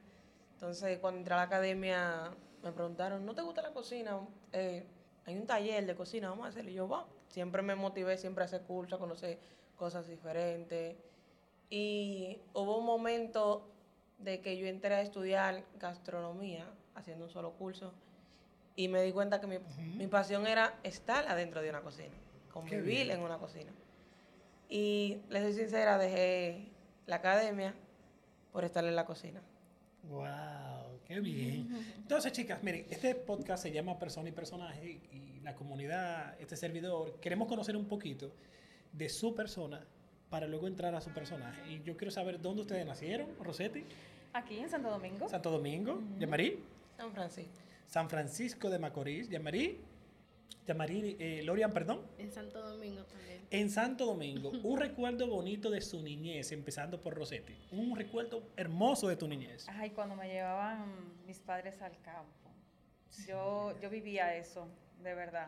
Entonces, 0.53 0.97
cuando 0.99 1.19
entré 1.19 1.33
a 1.35 1.37
la 1.37 1.43
academia, 1.43 2.31
me 2.63 2.71
preguntaron, 2.71 3.25
¿no 3.25 3.35
te 3.35 3.41
gusta 3.41 3.61
la 3.61 3.71
cocina? 3.71 4.19
Eh, 4.51 4.83
hay 5.25 5.37
un 5.37 5.45
taller 5.45 5.85
de 5.85 5.95
cocina, 5.95 6.29
vamos 6.29 6.45
a 6.45 6.49
hacerlo. 6.49 6.71
Y 6.71 6.73
yo, 6.73 6.87
va. 6.87 7.05
Siempre 7.27 7.61
me 7.61 7.75
motivé, 7.75 8.17
siempre 8.17 8.43
a 8.43 8.45
hacer 8.45 8.63
cursos, 8.63 8.97
a 8.97 8.99
conocer 8.99 9.37
cosas 9.77 10.07
diferentes. 10.07 10.97
Y 11.69 12.39
hubo 12.53 12.79
un 12.79 12.85
momento 12.85 13.69
de 14.17 14.41
que 14.41 14.57
yo 14.57 14.67
entré 14.67 14.95
a 14.95 15.01
estudiar 15.01 15.63
gastronomía, 15.79 16.65
haciendo 16.95 17.25
un 17.25 17.31
solo 17.31 17.51
curso, 17.53 17.93
y 18.75 18.87
me 18.87 19.01
di 19.03 19.11
cuenta 19.11 19.39
que 19.39 19.47
mi, 19.47 19.59
mi 19.97 20.07
pasión 20.07 20.47
era 20.47 20.79
estar 20.83 21.27
adentro 21.27 21.61
de 21.61 21.69
una 21.69 21.81
cocina, 21.81 22.15
convivir 22.51 23.11
en 23.11 23.21
una 23.21 23.37
cocina. 23.37 23.71
Y 24.69 25.17
les 25.29 25.43
soy 25.43 25.53
sincera, 25.53 25.97
dejé 25.97 26.69
la 27.07 27.17
academia 27.17 27.73
por 28.51 28.63
estar 28.63 28.85
en 28.85 28.95
la 28.95 29.05
cocina. 29.05 29.41
Wow, 30.03 30.99
qué 31.05 31.19
bien. 31.19 31.67
Entonces, 31.97 32.31
chicas, 32.31 32.63
miren, 32.63 32.85
este 32.89 33.15
podcast 33.15 33.63
se 33.63 33.71
llama 33.71 33.97
Persona 33.99 34.29
y 34.29 34.31
Personaje 34.31 35.01
y 35.11 35.39
la 35.41 35.55
comunidad, 35.55 36.39
este 36.39 36.55
servidor, 36.55 37.19
queremos 37.19 37.47
conocer 37.47 37.75
un 37.75 37.85
poquito 37.85 38.31
de 38.93 39.09
su 39.09 39.35
persona 39.35 39.85
para 40.29 40.47
luego 40.47 40.67
entrar 40.67 40.93
a 40.93 41.01
su 41.01 41.09
personaje. 41.11 41.61
Y 41.67 41.81
yo 41.81 41.97
quiero 41.97 42.11
saber 42.11 42.39
dónde 42.39 42.61
ustedes 42.61 42.85
nacieron, 42.85 43.27
Rosetti, 43.39 43.83
Aquí 44.33 44.59
en 44.59 44.69
Santo 44.69 44.89
Domingo. 44.89 45.27
Santo 45.27 45.49
Domingo, 45.49 46.01
Yamarí, 46.19 46.59
San 46.95 47.11
Francisco. 47.11 47.51
San 47.87 48.09
Francisco 48.09 48.69
de 48.69 48.77
Macorís, 48.77 49.27
Yamarí, 49.27 49.79
Yamarí, 50.67 51.15
eh, 51.19 51.41
Lorian, 51.43 51.71
perdón, 51.71 52.05
En 52.17 52.31
Santo 52.31 52.61
Domingo 52.61 53.03
también. 53.05 53.47
en 53.49 53.69
Santo 53.69 54.05
Domingo. 54.05 54.51
Un 54.63 54.79
recuerdo 54.79 55.27
bonito 55.27 55.69
de 55.71 55.81
su 55.81 56.01
niñez, 56.01 56.51
empezando 56.51 57.01
por 57.01 57.15
Rosetti. 57.15 57.55
Un 57.71 57.95
recuerdo 57.95 58.43
hermoso 58.55 59.07
de 59.07 59.15
tu 59.15 59.27
niñez. 59.27 59.65
Ay, 59.69 59.89
cuando 59.91 60.15
me 60.15 60.27
llevaban 60.27 61.25
mis 61.25 61.39
padres 61.39 61.81
al 61.81 61.99
campo. 62.01 62.49
Yo, 63.27 63.73
yo 63.81 63.89
vivía 63.89 64.35
eso, 64.35 64.67
de 65.01 65.13
verdad. 65.15 65.47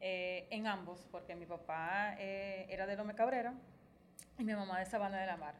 Eh, 0.00 0.46
en 0.50 0.66
ambos, 0.66 1.06
porque 1.10 1.34
mi 1.34 1.46
papá 1.46 2.16
eh, 2.18 2.66
era 2.70 2.86
de 2.86 2.96
Lome 2.96 3.14
Cabrera 3.14 3.54
y 4.38 4.44
mi 4.44 4.54
mamá 4.54 4.78
de 4.80 4.86
Sabana 4.86 5.20
de 5.20 5.26
la 5.26 5.36
Mar. 5.36 5.54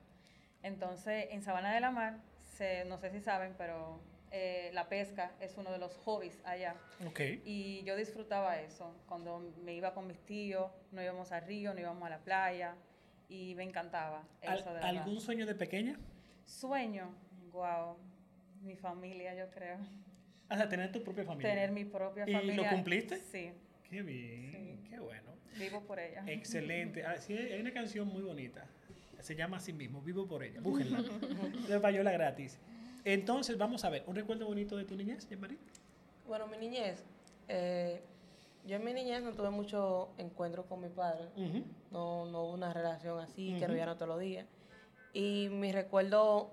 Entonces, 0.62 1.26
en 1.30 1.42
Sabana 1.42 1.72
de 1.74 1.80
la 1.80 1.90
Mar, 1.90 2.18
se- 2.56 2.84
no 2.86 2.98
sé 2.98 3.10
si 3.10 3.20
saben, 3.20 3.54
pero 3.58 4.00
eh, 4.38 4.70
la 4.74 4.88
pesca 4.88 5.32
es 5.40 5.56
uno 5.56 5.72
de 5.72 5.78
los 5.78 5.96
hobbies 6.04 6.38
allá. 6.44 6.74
Ok. 7.06 7.20
Y 7.44 7.82
yo 7.84 7.96
disfrutaba 7.96 8.60
eso. 8.60 8.94
Cuando 9.08 9.38
me 9.64 9.72
iba 9.74 9.94
con 9.94 10.06
mis 10.06 10.18
tíos, 10.26 10.70
no 10.92 11.02
íbamos 11.02 11.32
al 11.32 11.42
río, 11.46 11.72
no 11.72 11.80
íbamos 11.80 12.04
a 12.04 12.10
la 12.10 12.18
playa. 12.18 12.74
Y 13.28 13.54
me 13.54 13.64
encantaba 13.64 14.24
Al- 14.42 14.58
eso 14.58 14.68
de 14.68 14.74
verdad. 14.74 14.90
¿Algún 14.90 15.20
sueño 15.20 15.46
de 15.46 15.54
pequeña? 15.54 15.98
Sueño, 16.44 17.12
wow, 17.50 17.96
mi 18.62 18.76
familia, 18.76 19.34
yo 19.34 19.50
creo. 19.50 19.78
O 20.50 20.54
sea, 20.56 20.68
tener 20.68 20.92
tu 20.92 21.02
propia 21.02 21.24
familia. 21.24 21.50
Tener 21.50 21.72
mi 21.72 21.84
propia 21.84 22.24
¿Y 22.28 22.32
lo 22.32 22.38
familia. 22.40 22.70
cumpliste? 22.70 23.16
Sí, 23.16 23.50
Qué 23.88 24.02
bien, 24.02 24.84
qué 24.88 24.98
bueno. 25.00 25.32
vivo 25.58 25.80
por 25.80 25.98
ella. 25.98 26.22
Excelente. 26.26 27.04
Ah, 27.04 27.16
sí, 27.18 27.32
hay 27.36 27.60
una 27.60 27.72
canción 27.72 28.06
muy 28.08 28.22
bonita. 28.22 28.66
Se 29.20 29.34
llama 29.34 29.56
así 29.56 29.72
mismo, 29.72 30.02
Vivo 30.02 30.28
por 30.28 30.44
ella. 30.44 30.60
Búsquenla. 30.62 31.02
De 31.68 31.80
payola 31.80 32.12
gratis. 32.12 32.60
Entonces, 33.10 33.56
vamos 33.56 33.84
a 33.84 33.88
ver, 33.88 34.02
¿un 34.08 34.16
recuerdo 34.16 34.46
bonito 34.46 34.76
de 34.76 34.84
tu 34.84 34.96
niñez, 34.96 35.28
Jean-Marie? 35.28 35.58
Bueno, 36.26 36.48
mi 36.48 36.56
niñez. 36.58 37.04
eh, 37.46 38.02
yo 38.66 38.74
en 38.74 38.84
mi 38.84 38.92
niñez 38.92 39.22
no 39.22 39.30
tuve 39.32 39.50
mucho 39.50 40.08
encuentro 40.18 40.64
con 40.64 40.80
mi 40.80 40.88
padre. 40.88 41.28
No, 41.92 42.26
no 42.26 42.42
hubo 42.42 42.52
una 42.54 42.72
relación 42.72 43.20
así, 43.20 43.50
que 43.50 43.58
Ujú. 43.58 43.66
nos 43.66 43.72
veían 43.74 43.94
todos 43.94 44.08
los 44.08 44.18
días. 44.18 44.44
Y 45.12 45.48
mi 45.52 45.70
recuerdo 45.70 46.50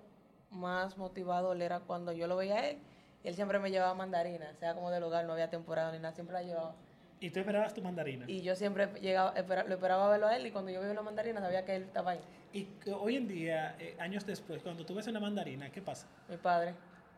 más 0.51 0.95
motivador 0.95 1.59
era 1.59 1.79
cuando 1.79 2.11
yo 2.11 2.27
lo 2.27 2.35
veía 2.35 2.57
a 2.57 2.69
él. 2.69 2.77
Y 3.23 3.29
él 3.29 3.33
siempre 3.33 3.57
me 3.57 3.71
llevaba 3.71 3.95
mandarina, 3.95 4.53
sea 4.59 4.75
como 4.75 4.91
del 4.91 5.01
hogar, 5.01 5.25
no 5.25 5.33
había 5.33 5.49
temporada 5.49 5.91
ni 5.91 5.97
nada, 5.97 6.13
siempre 6.13 6.33
la 6.35 6.43
llevaba. 6.43 6.75
Y 7.23 7.29
tú 7.29 7.39
esperabas 7.39 7.73
tu 7.73 7.81
mandarina. 7.81 8.25
Y 8.27 8.41
yo 8.41 8.53
siempre 8.53 8.87
llegaba, 8.99 9.31
espera- 9.33 9.63
lo 9.63 9.75
esperaba 9.75 10.09
verlo 10.09 10.27
a 10.27 10.35
él 10.35 10.45
y 10.45 10.51
cuando 10.51 10.71
yo 10.71 10.81
veía 10.81 10.91
una 10.91 11.03
mandarina 11.03 11.39
sabía 11.39 11.63
que 11.63 11.73
él 11.77 11.83
estaba 11.83 12.11
ahí, 12.11 12.19
Y 12.51 12.67
hoy 12.91 13.15
en 13.15 13.29
día, 13.29 13.77
eh, 13.79 13.95
años 13.97 14.25
después, 14.25 14.61
cuando 14.61 14.85
tú 14.85 14.93
ves 14.93 15.07
una 15.07 15.21
mandarina, 15.21 15.71
¿qué 15.71 15.81
pasa? 15.81 16.05
mi 16.27 16.35
padre. 16.35 16.75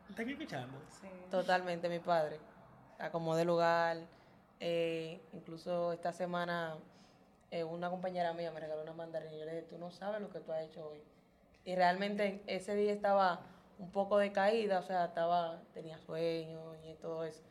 ¿Están 0.07 0.29
escuchando? 0.29 0.77
Sí. 1.01 1.07
Totalmente 1.31 1.89
mi 1.89 1.97
padre. 1.97 2.37
Acomodé 2.99 3.41
el 3.41 3.47
lugar. 3.47 3.97
eh, 4.59 5.19
incluso 5.33 5.91
esta 5.91 6.13
semana 6.13 6.75
eh, 7.49 7.63
una 7.63 7.89
compañera 7.89 8.31
mía 8.33 8.51
me 8.51 8.59
regaló 8.59 8.83
una 8.83 8.93
mandarina 8.93 9.33
y 9.33 9.39
yo 9.39 9.45
le 9.45 9.51
dije, 9.55 9.65
tú 9.67 9.77
no 9.79 9.89
sabes 9.89 10.21
lo 10.21 10.29
que 10.29 10.39
tú 10.39 10.51
has 10.51 10.61
hecho 10.65 10.87
hoy. 10.87 10.99
Y 11.65 11.75
realmente 11.75 12.43
ese 12.45 12.75
día 12.75 12.93
estaba 12.93 13.39
un 13.79 13.89
poco 13.91 14.19
decaída, 14.19 14.77
o 14.79 14.83
sea, 14.83 15.05
estaba, 15.05 15.61
tenía 15.73 15.97
sueño 15.97 16.75
y 16.87 16.93
todo 17.01 17.23
eso. 17.25 17.41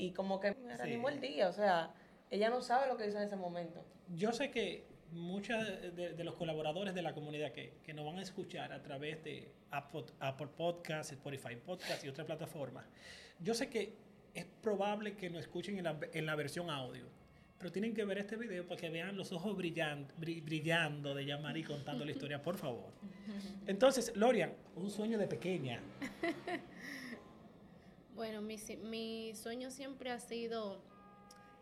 Y 0.00 0.12
como 0.12 0.40
que 0.40 0.54
me 0.54 0.76
reanimó 0.76 1.08
Sí. 1.08 1.14
el 1.14 1.20
día, 1.20 1.48
o 1.48 1.52
sea, 1.52 1.92
ella 2.30 2.48
no 2.50 2.62
sabe 2.62 2.86
lo 2.88 2.96
que 2.96 3.06
hizo 3.06 3.18
en 3.18 3.24
ese 3.24 3.36
momento. 3.36 3.84
Yo 4.14 4.32
sé 4.32 4.50
que 4.50 4.84
muchos 5.12 5.58
de, 5.66 6.14
de 6.14 6.24
los 6.24 6.34
colaboradores 6.36 6.94
de 6.94 7.02
la 7.02 7.12
comunidad 7.12 7.52
que, 7.52 7.74
que 7.84 7.92
nos 7.92 8.06
van 8.06 8.18
a 8.18 8.22
escuchar 8.22 8.72
a 8.72 8.82
través 8.82 9.22
de 9.24 9.48
Apple, 9.70 10.04
Apple 10.20 10.48
Podcasts, 10.56 11.12
Spotify 11.12 11.56
Podcasts 11.56 12.04
y 12.04 12.08
otras 12.08 12.26
plataformas, 12.26 12.84
yo 13.40 13.52
sé 13.54 13.68
que 13.68 13.92
es 14.34 14.44
probable 14.62 15.16
que 15.16 15.28
nos 15.28 15.40
escuchen 15.42 15.76
en 15.78 15.84
la, 15.84 15.98
en 16.12 16.26
la 16.26 16.36
versión 16.36 16.70
audio, 16.70 17.06
pero 17.58 17.72
tienen 17.72 17.92
que 17.92 18.04
ver 18.04 18.18
este 18.18 18.36
video 18.36 18.66
para 18.66 18.80
que 18.80 18.88
vean 18.88 19.16
los 19.16 19.32
ojos 19.32 19.56
brillan- 19.56 20.06
bri- 20.18 20.42
brillando 20.44 21.14
de 21.14 21.26
Yamari 21.26 21.62
contando 21.64 22.04
la 22.04 22.10
historia, 22.16 22.40
por 22.40 22.56
favor. 22.56 22.90
Entonces, 23.66 24.12
Lorian, 24.16 24.52
un 24.76 24.88
sueño 24.90 25.18
de 25.18 25.26
pequeña. 25.26 25.80
Bueno, 28.14 28.42
mi, 28.42 28.58
si- 28.58 28.76
mi 28.76 29.34
sueño 29.34 29.70
siempre 29.70 30.10
ha 30.10 30.18
sido 30.20 30.82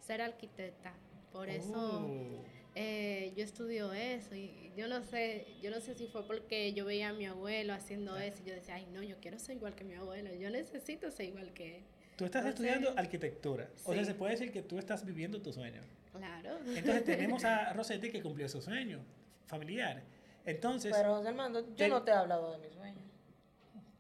ser 0.00 0.22
arquitecta. 0.22 0.94
Por 1.32 1.48
eso 1.50 2.02
Oh. 2.06 2.44
eh, 2.74 3.32
yo 3.36 3.44
estudio 3.44 3.92
eso 3.92 4.34
y 4.34 4.72
yo 4.76 4.88
no 4.88 5.02
sé, 5.04 5.46
yo 5.60 5.70
no 5.70 5.80
sé 5.80 5.94
si 5.94 6.06
fue 6.06 6.26
porque 6.26 6.72
yo 6.72 6.84
veía 6.84 7.10
a 7.10 7.12
mi 7.12 7.26
abuelo 7.26 7.74
haciendo 7.74 8.16
eso 8.16 8.38
y 8.44 8.48
yo 8.48 8.54
decía, 8.54 8.76
ay 8.76 8.86
no, 8.92 9.02
yo 9.02 9.16
quiero 9.20 9.38
ser 9.38 9.56
igual 9.56 9.74
que 9.74 9.84
mi 9.84 9.94
abuelo, 9.94 10.34
yo 10.34 10.48
necesito 10.50 11.10
ser 11.10 11.26
igual 11.26 11.52
que 11.52 11.78
él. 11.78 11.84
Tú 12.16 12.24
estás 12.24 12.46
estudiando 12.46 12.92
arquitectura, 12.96 13.68
o 13.84 13.92
sea, 13.92 14.00
Sí. 14.02 14.04
se 14.06 14.14
puede 14.14 14.32
decir 14.32 14.50
que 14.52 14.62
tú 14.62 14.78
estás 14.78 15.04
viviendo 15.04 15.40
tu 15.40 15.52
sueño. 15.52 15.80
Claro. 16.12 16.58
Entonces 16.74 17.04
tenemos 17.04 17.44
a 17.44 17.72
Rosetti 17.74 18.10
que 18.10 18.22
cumplió 18.22 18.48
su 18.48 18.60
sueño 18.62 19.04
familiar. 19.46 20.02
Entonces, 20.44 20.92
Pero 20.96 21.16
José 21.16 21.28
Armando, 21.28 21.60
yo 21.60 21.74
Te- 21.76 21.88
no 21.88 22.02
te 22.02 22.10
he 22.10 22.14
hablado 22.14 22.52
de 22.52 22.58
mi 22.66 22.70
sueño. 22.74 22.98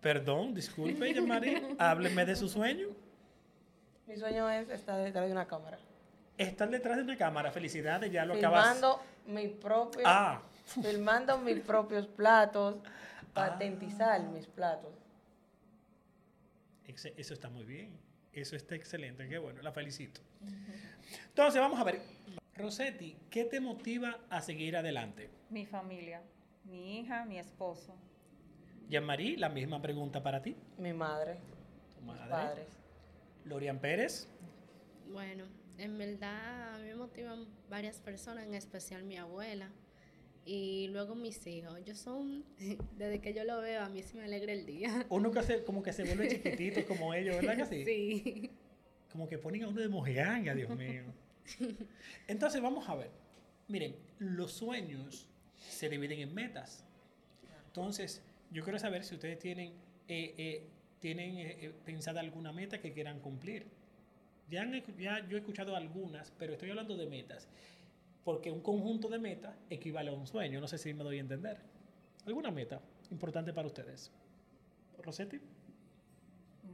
Perdón, 0.00 0.54
disculpe, 0.54 1.12
Yamari, 1.12 1.76
hábleme 1.78 2.24
de 2.24 2.36
su 2.36 2.48
sueño. 2.48 2.88
Mi 4.06 4.16
sueño 4.16 4.48
es 4.50 4.68
estar 4.70 5.02
detrás 5.02 5.26
de 5.26 5.32
una 5.32 5.46
cámara. 5.46 5.78
Estar 6.36 6.70
detrás 6.70 6.96
de 6.96 7.02
una 7.02 7.16
cámara, 7.16 7.50
felicidades, 7.50 8.10
ya 8.10 8.24
lo 8.24 8.34
acabas. 8.34 8.74
filmando 8.74 9.02
mi 9.26 9.48
propio 9.48 10.02
Ah, 10.06 10.42
filmando 10.82 11.38
mis 11.38 11.60
propios 11.60 12.06
platos 12.06 12.76
patentizar 13.34 14.22
mis 14.22 14.46
platos 14.46 14.92
eso 17.16 17.34
está 17.34 17.48
muy 17.48 17.64
bien. 17.64 17.98
Eso 18.32 18.56
está 18.56 18.74
excelente, 18.74 19.28
qué 19.28 19.38
bueno, 19.38 19.62
la 19.62 19.72
felicito. 19.72 20.20
Entonces, 21.28 21.60
vamos 21.60 21.78
a 21.80 21.84
ver. 21.84 22.00
Rosetti, 22.54 23.16
¿qué 23.30 23.44
te 23.44 23.60
motiva 23.60 24.18
a 24.30 24.40
seguir 24.40 24.76
adelante? 24.76 25.30
Mi 25.50 25.64
familia, 25.64 26.22
mi 26.64 26.98
hija, 26.98 27.24
mi 27.24 27.38
esposo. 27.38 27.94
Jean-Marie, 28.88 29.36
la 29.36 29.48
misma 29.48 29.80
pregunta 29.82 30.22
para 30.22 30.42
ti. 30.42 30.56
mi 30.78 30.92
madre 30.92 31.36
Tu 31.94 32.00
mis 32.04 32.14
madre. 32.14 32.30
padres 32.30 32.66
Lorian 33.44 33.78
Pérez. 33.78 34.28
Bueno, 35.12 35.44
en 35.78 35.96
verdad 35.96 36.74
a 36.74 36.78
mí 36.78 36.88
me 36.88 36.94
motivan 36.96 37.46
varias 37.70 37.98
personas, 38.00 38.44
en 38.46 38.54
especial 38.54 39.04
mi 39.04 39.16
abuela 39.16 39.70
y 40.44 40.88
luego 40.88 41.14
mis 41.14 41.46
hijos. 41.46 41.76
Ellos 41.78 41.98
son, 41.98 42.44
desde 42.98 43.20
que 43.20 43.32
yo 43.32 43.44
lo 43.44 43.60
veo, 43.60 43.82
a 43.82 43.88
mí 43.88 44.02
sí 44.02 44.16
me 44.16 44.24
alegra 44.24 44.52
el 44.52 44.66
día. 44.66 45.06
Uno 45.08 45.30
que 45.30 45.42
se, 45.42 45.64
como 45.66 45.82
que 45.82 45.92
se 45.92 46.04
vuelve 46.04 46.28
chiquitito 46.28 46.84
como 46.86 47.14
ellos, 47.14 47.36
¿verdad 47.36 47.56
que 47.56 47.66
sí? 47.66 47.84
Sí. 47.84 48.50
Como 49.12 49.28
que 49.28 49.38
ponen 49.38 49.64
a 49.64 49.68
uno 49.68 49.80
de 49.80 49.88
mojiganga, 49.88 50.54
Dios 50.54 50.70
mío. 50.76 51.04
Entonces, 52.28 52.60
vamos 52.60 52.86
a 52.88 52.94
ver. 52.94 53.10
Miren, 53.68 53.96
los 54.18 54.52
sueños 54.52 55.26
se 55.56 55.88
dividen 55.88 56.20
en 56.20 56.34
metas. 56.34 56.84
Entonces, 57.66 58.22
yo 58.50 58.62
quiero 58.62 58.78
saber 58.78 59.04
si 59.04 59.14
ustedes 59.14 59.38
tienen, 59.38 59.72
eh, 60.08 60.34
eh, 60.38 60.66
tienen 61.00 61.38
eh, 61.38 61.56
eh, 61.66 61.72
pensada 61.84 62.20
alguna 62.20 62.52
meta 62.52 62.80
que 62.80 62.92
quieran 62.92 63.20
cumplir. 63.20 63.66
Ya, 64.50 64.62
han 64.62 64.72
ya 64.96 65.26
yo 65.28 65.36
he 65.36 65.40
escuchado 65.40 65.76
algunas, 65.76 66.30
pero 66.38 66.54
estoy 66.54 66.70
hablando 66.70 66.96
de 66.96 67.06
metas. 67.06 67.48
Porque 68.24 68.50
un 68.50 68.60
conjunto 68.60 69.08
de 69.08 69.18
metas 69.18 69.54
equivale 69.70 70.10
a 70.10 70.12
un 70.12 70.26
sueño. 70.26 70.60
No 70.60 70.68
sé 70.68 70.78
si 70.78 70.92
me 70.94 71.04
doy 71.04 71.18
a 71.18 71.20
entender. 71.20 71.58
¿Alguna 72.26 72.50
meta 72.50 72.80
importante 73.10 73.52
para 73.52 73.66
ustedes? 73.66 74.10
¿Rosetti? 75.02 75.40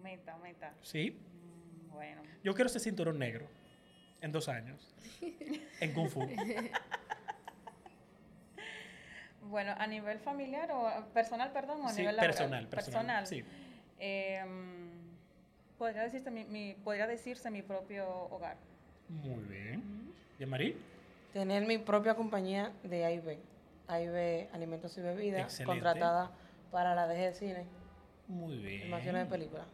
Meta, 0.02 0.36
meta. 0.38 0.74
Sí. 0.82 1.10
Mm, 1.10 1.90
Bueno, 1.92 2.22
Yo 2.42 2.54
quiero 2.54 2.68
ese 2.68 2.80
cinturón 2.80 3.18
negro 3.18 3.46
en 4.20 4.32
dos 4.32 4.48
años. 4.48 4.94
En 5.80 5.92
Kung 5.92 6.08
Fu. 6.08 6.20
bueno, 9.48 9.74
a 9.78 9.86
nivel 9.86 10.18
familiar 10.18 10.70
o 10.72 10.88
personal, 11.12 11.52
perdón, 11.52 11.80
o 11.82 11.86
a 11.88 11.92
Sí, 11.92 12.00
nivel 12.00 12.16
laboral? 12.16 12.34
personal, 12.36 12.68
personal. 12.68 13.26
Sí. 13.26 13.44
Em, 13.98 14.90
podría, 15.78 16.02
decirse 16.02 16.30
mi, 16.30 16.44
mi- 16.44 16.74
podría 16.74 17.06
decirse 17.06 17.50
mi 17.50 17.62
propio 17.62 18.08
hogar. 18.08 18.56
Muy 19.08 19.42
bien. 19.44 20.12
¿Y 20.38 20.46
Marí? 20.46 20.76
Tener 21.32 21.66
mi 21.66 21.78
propia 21.78 22.14
compañía 22.14 22.72
de 22.82 23.04
AIB, 23.04 23.38
AIB 23.88 24.48
Alimentos 24.52 24.96
y 24.98 25.00
Bebidas, 25.00 25.42
Excelente. 25.42 25.72
contratada 25.72 26.30
para 26.70 26.94
la 26.94 27.06
DG 27.06 27.16
de 27.18 27.34
cine, 27.34 27.64
Muy 28.28 28.56
bien. 28.58 28.82
filmaciones 28.82 29.24
de 29.24 29.30
películas. 29.30 29.66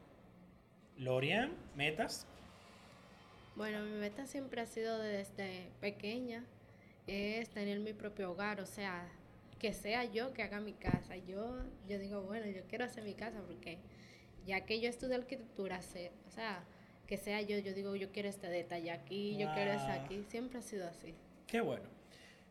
Lorian, 0.96 1.52
metas. 1.74 2.26
Bueno, 3.56 3.80
mi 3.82 3.92
meta 3.98 4.26
siempre 4.26 4.60
ha 4.60 4.66
sido 4.66 4.98
desde 4.98 5.68
pequeña, 5.80 6.44
es 7.06 7.48
tener 7.50 7.80
mi 7.80 7.92
propio 7.92 8.32
hogar, 8.32 8.60
o 8.60 8.66
sea, 8.66 9.06
que 9.60 9.72
sea 9.72 10.04
yo 10.04 10.32
que 10.32 10.42
haga 10.42 10.58
mi 10.60 10.72
casa. 10.72 11.16
Yo, 11.16 11.62
yo 11.88 11.98
digo, 12.00 12.22
bueno, 12.22 12.46
yo 12.46 12.62
quiero 12.68 12.84
hacer 12.86 13.04
mi 13.04 13.14
casa 13.14 13.40
porque 13.46 13.78
ya 14.46 14.64
que 14.64 14.80
yo 14.80 14.88
estudio 14.88 15.14
arquitectura, 15.16 15.80
sé- 15.82 16.10
o 16.26 16.30
sea, 16.32 16.64
que 17.06 17.16
sea 17.16 17.40
yo, 17.42 17.58
yo 17.58 17.72
digo, 17.74 17.94
yo 17.94 18.10
quiero 18.10 18.28
este 18.28 18.48
detalle 18.48 18.90
aquí, 18.90 19.36
yo 19.38 19.52
quiero 19.54 19.72
ese 19.72 19.84
Wow. 19.84 20.04
aquí, 20.04 20.24
siempre 20.28 20.58
ha 20.58 20.62
sido 20.62 20.88
así. 20.88 21.14
Qué 21.46 21.60
bueno. 21.60 21.84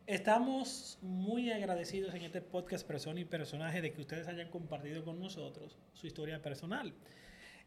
Estamos 0.06 0.98
muy 1.02 1.50
agradecidos 1.50 2.14
en 2.14 2.22
este 2.22 2.40
podcast 2.40 2.86
Persona 2.86 3.20
y 3.20 3.24
Personaje 3.24 3.80
de 3.80 3.92
que 3.92 4.00
ustedes 4.00 4.26
hayan 4.28 4.48
compartido 4.50 5.04
con 5.04 5.20
nosotros 5.20 5.78
su 5.92 6.06
historia 6.06 6.40
personal. 6.42 6.92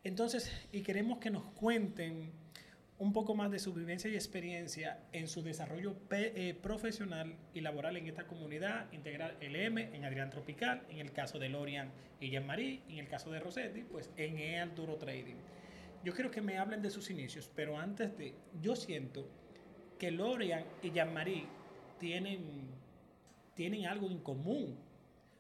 Entonces, 0.04 0.52
y 0.72 0.82
queremos 0.82 1.20
que 1.20 1.30
nos 1.30 1.44
cuenten 1.54 2.32
un 3.04 3.12
poco 3.12 3.36
más 3.36 3.52
de 3.52 3.60
su 3.60 3.74
vivencia 3.74 4.10
y 4.10 4.16
experiencia 4.16 4.98
en 5.12 5.28
su 5.28 5.44
desarrollo 5.44 5.94
eh, 6.10 6.58
profesional 6.62 7.36
y 7.54 7.60
laboral 7.60 7.98
en 7.98 8.08
esta 8.08 8.26
comunidad 8.28 8.90
integral 8.94 9.36
LM, 9.42 9.78
en 9.78 10.06
Adrián 10.06 10.30
Tropical, 10.30 10.84
en 10.88 11.00
el 11.00 11.12
caso 11.12 11.38
de 11.38 11.50
Lorian 11.50 11.92
y 12.22 12.30
Jean-Marie, 12.30 12.82
en 12.88 13.00
el 13.00 13.10
caso 13.10 13.30
de 13.30 13.42
Rosetti, 13.42 13.84
pues 13.84 14.10
en 14.16 14.40
E 14.40 14.58
Arturo 14.58 14.96
Trading. 14.96 15.36
Yo 16.06 16.14
quiero 16.14 16.32
que 16.32 16.40
me 16.40 16.58
hablen 16.58 16.82
de 16.82 16.90
sus 16.90 17.10
inicios, 17.10 17.52
pero 17.54 17.78
antes 17.78 18.18
de, 18.18 18.36
yo 18.62 18.74
siento 18.74 19.28
que 20.00 20.10
Lorian 20.10 20.64
y 20.82 20.92
Jean-Marie 20.92 21.46
tienen, 22.00 22.70
tienen 23.54 23.86
algo 23.86 24.10
en 24.10 24.20
común. 24.20 24.78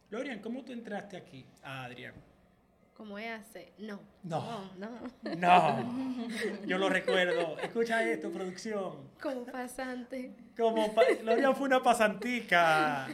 Lorian, 0.09 0.39
¿cómo 0.39 0.65
tú 0.65 0.73
entraste 0.73 1.15
aquí 1.15 1.45
a 1.63 1.85
Adrián? 1.85 2.13
Como 2.95 3.17
ella 3.17 3.37
hace, 3.37 3.73
no, 3.79 3.99
No. 4.23 4.69
no, 4.77 4.89
no, 5.23 5.35
No, 5.35 6.27
yo 6.65 6.77
lo 6.77 6.89
recuerdo. 6.89 7.57
Escucha 7.59 8.03
esto, 8.09 8.31
producción. 8.31 9.09
como 9.21 9.45
pasante. 9.45 10.31
Como 10.55 10.93
pa- 10.93 11.01
Lorian 11.23 11.55
fue 11.55 11.65
una 11.67 11.81
pasantica. 11.81 13.07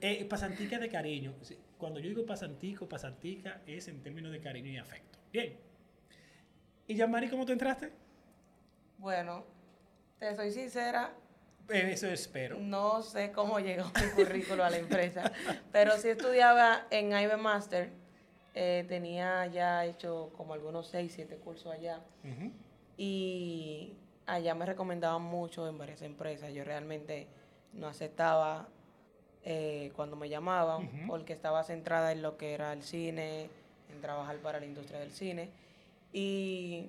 Eh, 0.00 0.24
pasantica 0.26 0.78
de 0.78 0.88
cariño. 0.90 1.34
Cuando 1.78 1.98
yo 1.98 2.08
digo 2.10 2.26
pasantico, 2.26 2.86
pasantica 2.88 3.62
es 3.66 3.88
en 3.88 4.02
términos 4.02 4.30
de 4.32 4.40
cariño 4.40 4.70
y 4.70 4.76
afecto. 4.76 5.18
Bien. 5.32 5.58
¿Y 6.86 6.94
Jean-Marie, 6.94 7.30
cómo 7.30 7.44
tú 7.46 7.52
entraste? 7.52 7.90
Bueno, 8.98 9.44
te 10.18 10.34
soy 10.36 10.52
sincera, 10.52 11.12
Eh, 11.68 11.90
Eso 11.92 12.06
espero. 12.06 12.58
no 12.60 13.02
sé 13.02 13.32
cómo 13.32 13.58
llegó 13.58 13.90
mi 14.00 14.10
currículo 14.24 14.62
a 14.64 14.70
la 14.70 14.76
empresa, 14.78 15.32
pero 15.72 15.96
sí 15.98 16.08
estudiaba 16.10 16.86
en 16.90 17.12
AIB 17.12 17.36
Master, 17.38 17.90
eh, 18.58 18.86
tenía 18.88 19.46
ya 19.48 19.84
hecho 19.84 20.30
como 20.34 20.54
algunos 20.54 20.86
6, 20.86 21.12
7 21.14 21.36
cursos 21.36 21.70
allá. 21.70 22.00
Y 22.96 23.92
allá 24.24 24.54
me 24.54 24.64
recomendaban 24.64 25.20
mucho 25.20 25.68
en 25.68 25.76
varias 25.76 26.00
empresas. 26.00 26.54
Yo 26.54 26.64
realmente 26.64 27.26
no 27.74 27.86
aceptaba 27.86 28.66
eh, 29.44 29.92
cuando 29.94 30.16
me 30.16 30.30
llamaban 30.30 30.88
porque 31.06 31.34
estaba 31.34 31.64
centrada 31.64 32.12
en 32.12 32.22
lo 32.22 32.38
que 32.38 32.54
era 32.54 32.72
el 32.72 32.82
cine, 32.82 33.50
en 33.90 34.00
trabajar 34.00 34.38
para 34.38 34.58
la 34.58 34.64
industria 34.64 35.00
del 35.00 35.12
cine. 35.12 35.50
Y 36.14 36.88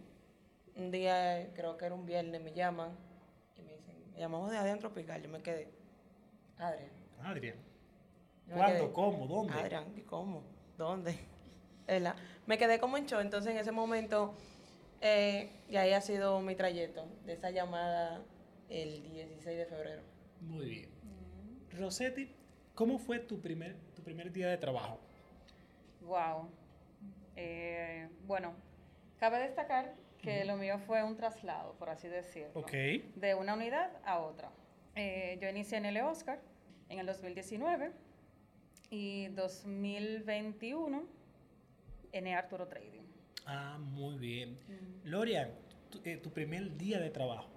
un 0.77 0.89
día, 0.89 1.49
creo 1.53 1.75
que 1.75 1.85
era 1.85 1.95
un 1.95 2.05
viernes, 2.05 2.41
me 2.41 2.53
llaman 2.53 2.91
y 3.57 3.61
me 3.63 3.73
dicen, 3.73 3.95
me 4.13 4.19
llamamos 4.19 4.51
de 4.51 4.57
Adrián 4.57 4.79
Tropical. 4.79 5.21
Yo 5.21 5.27
me 5.27 5.41
quedé, 5.41 5.67
Adrián. 6.59 6.91
Adrián. 7.21 7.57
¿Cuándo? 8.53 8.93
¿Cómo? 8.93 9.27
¿Dónde? 9.27 9.53
Adrián, 9.53 9.83
¿y 9.97 10.01
cómo? 10.03 10.43
¿Dónde? 10.77 11.19
¿Verdad? 11.87 12.15
Me 12.45 12.57
quedé 12.57 12.79
como 12.79 12.97
en 12.97 13.05
show, 13.05 13.19
entonces 13.19 13.53
en 13.53 13.57
ese 13.57 13.71
momento, 13.71 14.35
eh, 15.01 15.49
y 15.69 15.77
ahí 15.77 15.93
ha 15.93 16.01
sido 16.01 16.41
mi 16.41 16.55
trayecto, 16.55 17.05
de 17.25 17.33
esa 17.33 17.49
llamada 17.49 18.21
el 18.69 19.01
16 19.09 19.57
de 19.57 19.65
febrero. 19.65 20.01
Muy 20.41 20.65
bien. 20.65 20.89
Rosetti, 21.71 22.35
¿cómo 22.75 22.99
fue 22.99 23.19
tu 23.19 23.39
primer, 23.39 23.75
tu 23.95 24.03
primer 24.03 24.31
día 24.31 24.49
de 24.49 24.57
trabajo? 24.57 24.99
Wow. 26.01 26.49
Eh, 27.35 28.09
bueno, 28.25 28.53
cabe 29.19 29.39
destacar 29.39 29.95
que 30.21 30.43
lo 30.43 30.57
mío 30.57 30.79
fue 30.79 31.03
un 31.03 31.15
traslado, 31.15 31.73
por 31.75 31.89
así 31.89 32.07
decirlo. 32.07 32.51
Ok. 32.53 32.71
de 32.71 33.35
una 33.35 33.53
unidad 33.53 33.91
a 34.03 34.19
otra. 34.19 34.51
Eh, 34.95 35.37
yo 35.41 35.47
inicié 35.47 35.77
en 35.77 35.85
el 35.85 35.97
Oscar 36.01 36.39
en 36.89 36.99
el 36.99 37.05
2019 37.05 37.91
y 38.89 39.27
2021 39.29 41.03
en 42.17 42.27
Arturo 42.35 42.67
Trading. 42.67 43.01
Ah, 43.45 43.77
muy 43.79 44.17
bien. 44.17 44.57
Lorian, 45.05 45.51
tu, 45.89 46.01
eh, 46.03 46.17
tu 46.17 46.31
primer 46.31 46.75
día 46.77 46.99
de 46.99 47.09
trabajo. 47.09 47.49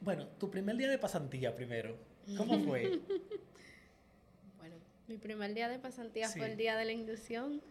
Bueno, 0.00 0.26
tu 0.38 0.50
primer 0.50 0.76
día 0.76 0.88
de 0.88 0.98
pasantía 0.98 1.54
primero. 1.54 1.96
¿Cómo 2.36 2.58
fue? 2.60 2.98
Bueno, 4.58 4.76
mi 5.06 5.16
primer 5.18 5.54
día 5.54 5.68
de 5.68 5.78
pasantía 5.78 6.28
Sí. 6.28 6.38
fue 6.38 6.50
el 6.50 6.56
día 6.56 6.76
de 6.76 6.84
la 6.84 6.92
inducción. 6.92 7.62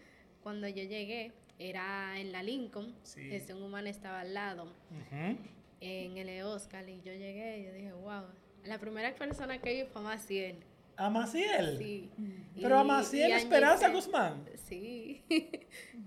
Cuando 0.42 0.68
yo 0.68 0.84
llegué, 0.84 1.34
era 1.60 2.20
en 2.20 2.32
la 2.32 2.44
Lincoln, 2.44 2.96
Sí. 3.04 3.22
gestión 3.30 3.62
humana 3.62 3.90
estaba 3.90 4.22
al 4.22 4.34
lado, 4.34 4.64
Ujú. 4.64 5.38
en 5.82 6.18
el 6.18 6.44
Oscar, 6.44 6.88
y 6.88 7.02
yo 7.02 7.12
llegué 7.12 7.60
y 7.60 7.66
yo 7.66 7.74
dije, 7.74 7.92
wow, 7.94 8.24
la 8.64 8.80
primera 8.80 9.14
persona 9.16 9.60
que 9.60 9.74
vi 9.84 9.90
fue 9.90 10.02
Maciel. 10.02 10.58
¿A 10.98 11.10
Maciel? 11.10 11.78
Sí. 11.78 12.10
Pero 12.62 12.80
a 12.80 12.84
Y- 12.84 12.88
Maciel 12.88 13.32
a 13.32 13.38
Esperanza 13.38 13.90
Giselle. 13.90 13.96
Guzmán. 13.96 14.46
Sí. 14.68 15.24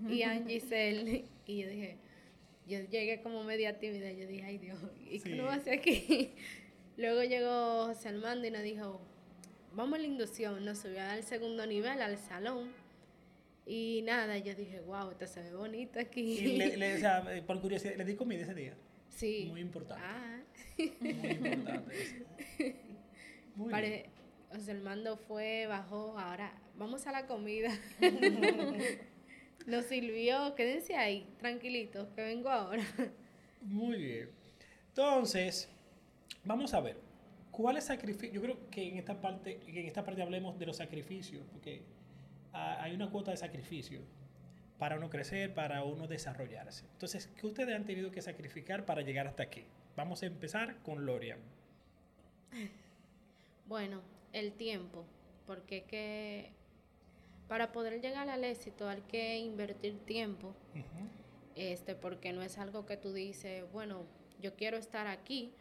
y 0.08 0.22
a 0.22 0.34
Giselle. 0.44 1.24
Y 1.46 1.58
yo 1.62 1.68
dije, 1.68 1.96
yo 2.66 2.80
llegué 2.90 3.20
como 3.22 3.42
media 3.44 3.78
tímida. 3.78 4.10
Yo 4.12 4.26
dije, 4.26 4.44
ay 4.44 4.58
Dios, 4.58 4.78
¿y 5.08 5.18
Sí. 5.20 5.30
qué 5.30 5.36
no 5.36 5.48
hace 5.48 5.72
aquí? 5.72 6.32
Luego 6.96 7.22
llegó 7.22 7.86
José 7.86 8.08
Armando 8.10 8.46
y 8.46 8.50
nos 8.50 8.62
dijo, 8.62 9.00
vamos 9.74 9.98
a 9.98 10.02
la 10.02 10.06
inducción. 10.08 10.64
Nos 10.64 10.78
subió 10.78 11.00
al 11.02 11.22
segundo 11.22 11.64
nivel, 11.66 12.02
al 12.02 12.18
salón. 12.18 12.72
Y 13.66 14.02
nada, 14.04 14.36
yo 14.38 14.54
dije, 14.56 14.80
wow, 14.80 15.10
esto 15.12 15.26
se 15.28 15.42
ve 15.42 15.54
bonito 15.54 16.00
aquí. 16.00 16.20
Y 16.40 16.56
le, 16.56 16.76
le- 16.76 16.96
o 16.96 16.98
sea, 16.98 17.24
eh, 17.36 17.42
por 17.42 17.60
curiosidad, 17.60 17.94
¿le 17.96 18.04
di 18.04 18.16
comida 18.16 18.42
ese 18.42 18.54
día? 18.54 18.74
sí. 19.08 19.46
Muy 19.50 19.60
importante. 19.60 20.02
Ah, 20.04 20.40
Muy 20.76 21.08
importante. 21.30 21.94
eso. 22.02 22.14
Muy 23.56 23.70
pare- 23.70 23.88
bien. 23.88 24.19
José 24.52 24.72
Armando 24.72 25.16
fue, 25.16 25.66
bajó, 25.66 26.18
ahora 26.18 26.52
vamos 26.76 27.06
a 27.06 27.12
la 27.12 27.26
comida. 27.26 27.70
Nos 29.66 29.84
sirvió, 29.84 30.54
quédense 30.56 30.96
ahí, 30.96 31.28
tranquilitos, 31.38 32.08
que 32.14 32.22
vengo 32.22 32.48
ahora. 32.48 32.82
Muy 33.60 33.98
bien. 33.98 34.30
Entonces, 34.88 35.68
vamos 36.44 36.74
a 36.74 36.80
ver. 36.80 36.96
¿Cuáles 37.50 37.84
sacrificios? 37.84 38.32
Yo 38.32 38.42
creo 38.42 38.70
que 38.70 38.88
en 38.88 38.96
esta 38.96 39.20
parte, 39.20 39.58
que 39.58 39.80
en 39.80 39.86
esta 39.86 40.04
parte 40.04 40.22
hablemos 40.22 40.58
de 40.58 40.66
los 40.66 40.76
sacrificios, 40.78 41.44
porque 41.52 41.82
hay 42.52 42.94
una 42.94 43.10
cuota 43.10 43.30
de 43.30 43.36
sacrificio 43.36 44.00
para 44.78 44.96
uno 44.96 45.10
crecer, 45.10 45.52
para 45.52 45.84
uno 45.84 46.08
desarrollarse. 46.08 46.86
Entonces, 46.92 47.28
¿qué 47.38 47.46
ustedes 47.46 47.76
han 47.76 47.84
tenido 47.84 48.10
que 48.10 48.22
sacrificar 48.22 48.86
para 48.86 49.02
llegar 49.02 49.26
hasta 49.26 49.42
aquí? 49.42 49.64
Vamos 49.94 50.22
a 50.22 50.26
empezar 50.26 50.76
con 50.82 51.04
Lorian. 51.04 51.38
Bueno, 53.66 54.00
el 54.32 54.52
tiempo, 54.52 55.04
porque 55.46 55.78
es 55.78 55.84
que 55.84 56.52
para 57.48 57.72
poder 57.72 58.00
llegar 58.00 58.28
al 58.28 58.44
éxito 58.44 58.88
hay 58.88 59.00
que 59.02 59.38
invertir 59.38 59.98
tiempo, 60.06 60.54
este, 61.56 61.94
porque 61.94 62.32
no 62.32 62.42
es 62.42 62.58
algo 62.58 62.86
que 62.86 62.96
tú 62.96 63.12
dices, 63.12 63.64
bueno, 63.72 64.04
yo 64.40 64.54
quiero 64.54 64.76
estar 64.76 65.06
aquí 65.06 65.52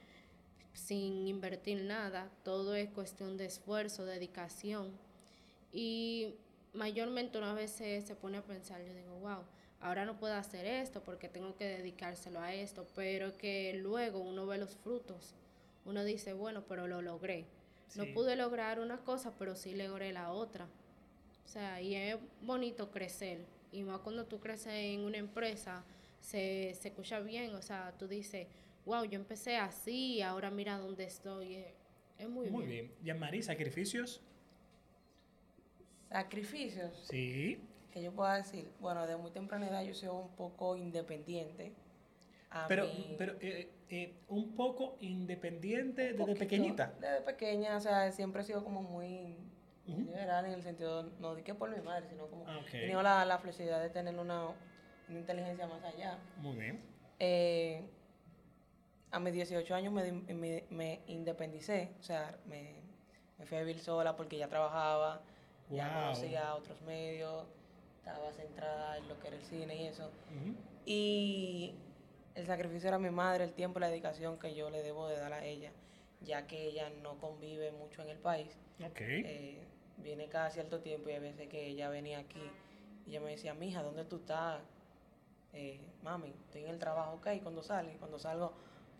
sin 0.73 1.27
invertir 1.27 1.83
nada, 1.83 2.29
todo 2.43 2.75
es 2.75 2.89
cuestión 2.89 3.37
de 3.37 3.45
esfuerzo, 3.45 4.05
dedicación. 4.05 4.91
Y 5.73 6.35
mayormente 6.73 7.37
una 7.37 7.53
vez 7.53 7.71
se, 7.71 8.01
se 8.01 8.15
pone 8.15 8.37
a 8.37 8.43
pensar, 8.43 8.81
yo 8.85 8.93
digo, 8.93 9.15
wow, 9.19 9.43
ahora 9.81 10.05
no 10.05 10.17
puedo 10.17 10.35
hacer 10.35 10.65
esto 10.65 11.01
porque 11.03 11.27
tengo 11.27 11.55
que 11.55 11.65
dedicárselo 11.65 12.39
a 12.39 12.53
esto, 12.53 12.85
pero 12.95 13.35
que 13.37 13.73
luego 13.73 14.19
uno 14.19 14.45
ve 14.45 14.57
los 14.57 14.75
frutos, 14.77 15.33
uno 15.85 16.03
dice, 16.03 16.33
bueno, 16.33 16.63
pero 16.67 16.87
lo 16.87 17.01
logré. 17.01 17.45
No 17.95 18.05
pude 18.13 18.35
lograr 18.35 18.79
una 18.79 18.97
cosa, 18.99 19.33
pero 19.37 19.55
sí 19.55 19.75
logré 19.75 20.13
la 20.13 20.31
otra. 20.31 20.65
O 21.45 21.47
sea, 21.47 21.81
y 21.81 21.95
es 21.95 22.17
bonito 22.41 22.91
crecer. 22.91 23.45
Y 23.71 23.83
más 23.83 23.99
cuando 24.01 24.25
tú 24.25 24.39
creces 24.39 24.73
en 24.73 25.01
una 25.01 25.17
empresa, 25.17 25.83
se, 26.19 26.75
se 26.79 26.89
escucha 26.89 27.19
bien. 27.19 27.55
O 27.55 27.61
sea, 27.61 27.93
tú 27.97 28.07
dices, 28.07 28.47
wow, 28.85 29.03
yo 29.05 29.15
empecé 29.19 29.57
así, 29.57 30.21
ahora 30.21 30.51
mira 30.51 30.77
dónde 30.77 31.05
estoy. 31.05 31.55
Es, 31.55 31.73
es 32.19 32.29
muy, 32.29 32.49
Muy 32.49 32.65
bien. 32.65 32.87
bien. 32.87 32.91
Jean-Marie, 33.03 33.41
¿sacrificios? 33.43 34.21
Sacrificios. 36.09 36.93
Sí. 37.09 37.59
que 37.91 38.01
yo 38.03 38.11
pueda 38.13 38.35
decir, 38.37 38.71
bueno, 38.79 39.07
de 39.07 39.17
muy 39.17 39.31
temprana 39.31 39.67
edad 39.67 39.83
yo 39.83 39.93
soy 39.93 40.09
un 40.09 40.29
poco 40.35 40.75
independiente. 40.75 41.73
A 42.51 42.67
Pero, 42.67 42.85
mí- 42.87 43.15
pero 43.17 43.35
eh, 43.41 43.71
eh, 43.89 44.15
un 44.27 44.55
poco 44.55 44.97
independiente 45.01 46.03
un 46.03 46.07
desde 46.11 46.17
poquito, 46.19 46.39
pequeñita. 46.39 46.93
Desde 46.99 47.21
pequeña, 47.21 47.77
o 47.77 47.79
sea, 47.79 48.11
siempre 48.11 48.41
he 48.41 48.45
sido 48.45 48.63
como 48.63 48.81
muy 48.81 49.37
liberal 49.85 50.45
en 50.45 50.53
el 50.53 50.61
sentido, 50.63 51.03
no 51.19 51.33
di 51.35 51.41
que 51.43 51.55
por 51.55 51.69
mi 51.75 51.81
madre, 51.81 52.07
sino 52.07 52.27
como 52.27 52.45
Ah, 52.47 52.57
ok. 52.59 52.67
he 52.67 52.79
tenido 52.81 53.01
la, 53.01 53.25
la 53.25 53.39
flexibilidad 53.39 53.81
de 53.81 53.89
tener 53.89 54.17
una, 54.19 54.49
una 55.07 55.19
inteligencia 55.19 55.65
más 55.67 55.83
allá. 55.83 56.19
Muy 56.37 56.57
bien. 56.57 56.79
Eh, 57.19 57.83
a 59.11 59.19
mis 59.19 59.33
18 59.33 59.73
años 59.73 59.91
me, 59.91 60.11
me, 60.11 60.63
me 60.69 60.99
independicé, 61.07 61.89
o 61.99 62.03
sea, 62.03 62.37
me, 62.45 62.75
me 63.39 63.45
fui 63.47 63.57
a 63.57 63.61
vivir 63.61 63.79
sola 63.79 64.15
porque 64.15 64.37
ya 64.37 64.47
trabajaba, 64.47 65.21
ya 65.71 65.91
conocía 65.93 66.53
otros 66.55 66.81
medios, 66.83 67.47
estaba 67.97 68.31
centrada 68.31 68.97
en 68.97 69.07
lo 69.07 69.19
que 69.19 69.27
era 69.29 69.37
el 69.37 69.43
cine 69.43 69.75
y 69.83 69.87
eso. 69.87 70.11
Y 70.85 71.73
el 72.39 72.47
sacrificio 72.47 72.87
era 72.87 72.99
mi 72.99 73.09
madre, 73.09 73.43
el 73.43 73.53
tiempo 73.53 73.79
y 73.79 73.81
la 73.81 73.89
dedicación 73.89 74.39
que 74.39 74.55
yo 74.55 74.69
le 74.69 74.81
debo 74.81 75.07
de 75.07 75.17
dar 75.17 75.33
a 75.33 75.43
ella, 75.43 75.71
ya 76.21 76.47
que 76.47 76.67
ella 76.67 76.89
no 77.01 77.17
convive 77.19 77.71
mucho 77.71 78.01
en 78.01 78.09
el 78.09 78.17
país. 78.17 78.57
Ok. 78.83 79.01
Eh, 79.01 79.57
viene 79.97 80.27
cada 80.29 80.49
cierto 80.49 80.79
tiempo 80.79 81.09
y 81.09 81.13
hay 81.13 81.19
veces 81.19 81.47
que 81.49 81.67
ella 81.67 81.89
venía 81.89 82.19
aquí 82.19 82.41
y 83.05 83.11
ella 83.11 83.21
me 83.21 83.31
decía, 83.31 83.53
mija, 83.53 83.83
¿dónde 83.83 84.05
tú 84.05 84.17
estás? 84.17 84.61
Eh, 85.53 85.79
mami, 86.03 86.33
estoy 86.45 86.63
en 86.63 86.69
el 86.69 86.79
trabajo, 86.79 87.13
ok, 87.15 87.41
cuando 87.43 87.61
sale, 87.63 87.97
cuando 87.97 88.19
salgo 88.19 88.53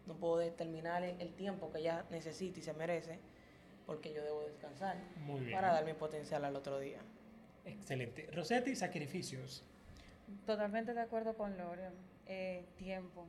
no 0.08 0.16
puedo 0.16 0.38
determinar 0.40 1.04
el, 1.04 1.22
el 1.22 1.34
tiempo 1.36 1.72
que 1.72 1.80
ella 1.80 2.06
necesita 2.10 2.60
y 2.60 2.64
se 2.64 2.74
merece 2.74 3.20
porque 3.86 4.14
yo 4.14 4.24
debo 4.24 4.42
descansar 4.44 4.98
Muy 5.18 5.42
bien. 5.42 5.56
para 5.56 5.72
dar 5.74 5.86
mi 5.86 5.94
potencial 5.94 6.44
al 6.46 6.56
otro 6.56 6.80
día. 6.80 7.00
Excelente. 7.66 8.30
Rosetti, 8.32 8.76
sacrificios. 8.76 9.64
Totalmente 10.46 10.94
de 10.94 11.02
acuerdo 11.02 11.36
con 11.36 11.58
Lorian. 11.58 11.94
Eh, 12.32 12.64
tiempo, 12.78 13.28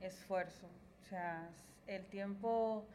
esfuerzo. 0.00 0.66
O 1.02 1.04
sea, 1.04 1.50
el 1.86 2.06
tiempo 2.06 2.86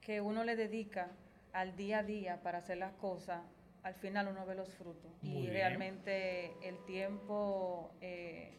que 0.00 0.22
uno 0.22 0.44
le 0.44 0.56
dedica 0.56 1.10
al 1.52 1.76
día 1.76 1.98
a 1.98 2.02
día 2.02 2.40
para 2.42 2.58
hacer 2.58 2.78
las 2.78 2.94
cosas, 2.94 3.42
al 3.82 3.92
final 3.92 4.28
uno 4.28 4.46
ve 4.46 4.54
los 4.54 4.70
frutos. 4.70 5.12
Muy 5.20 5.32
y 5.32 5.40
bien. 5.42 5.52
realmente 5.52 6.52
el 6.66 6.82
tiempo 6.86 7.92
eh, 8.00 8.54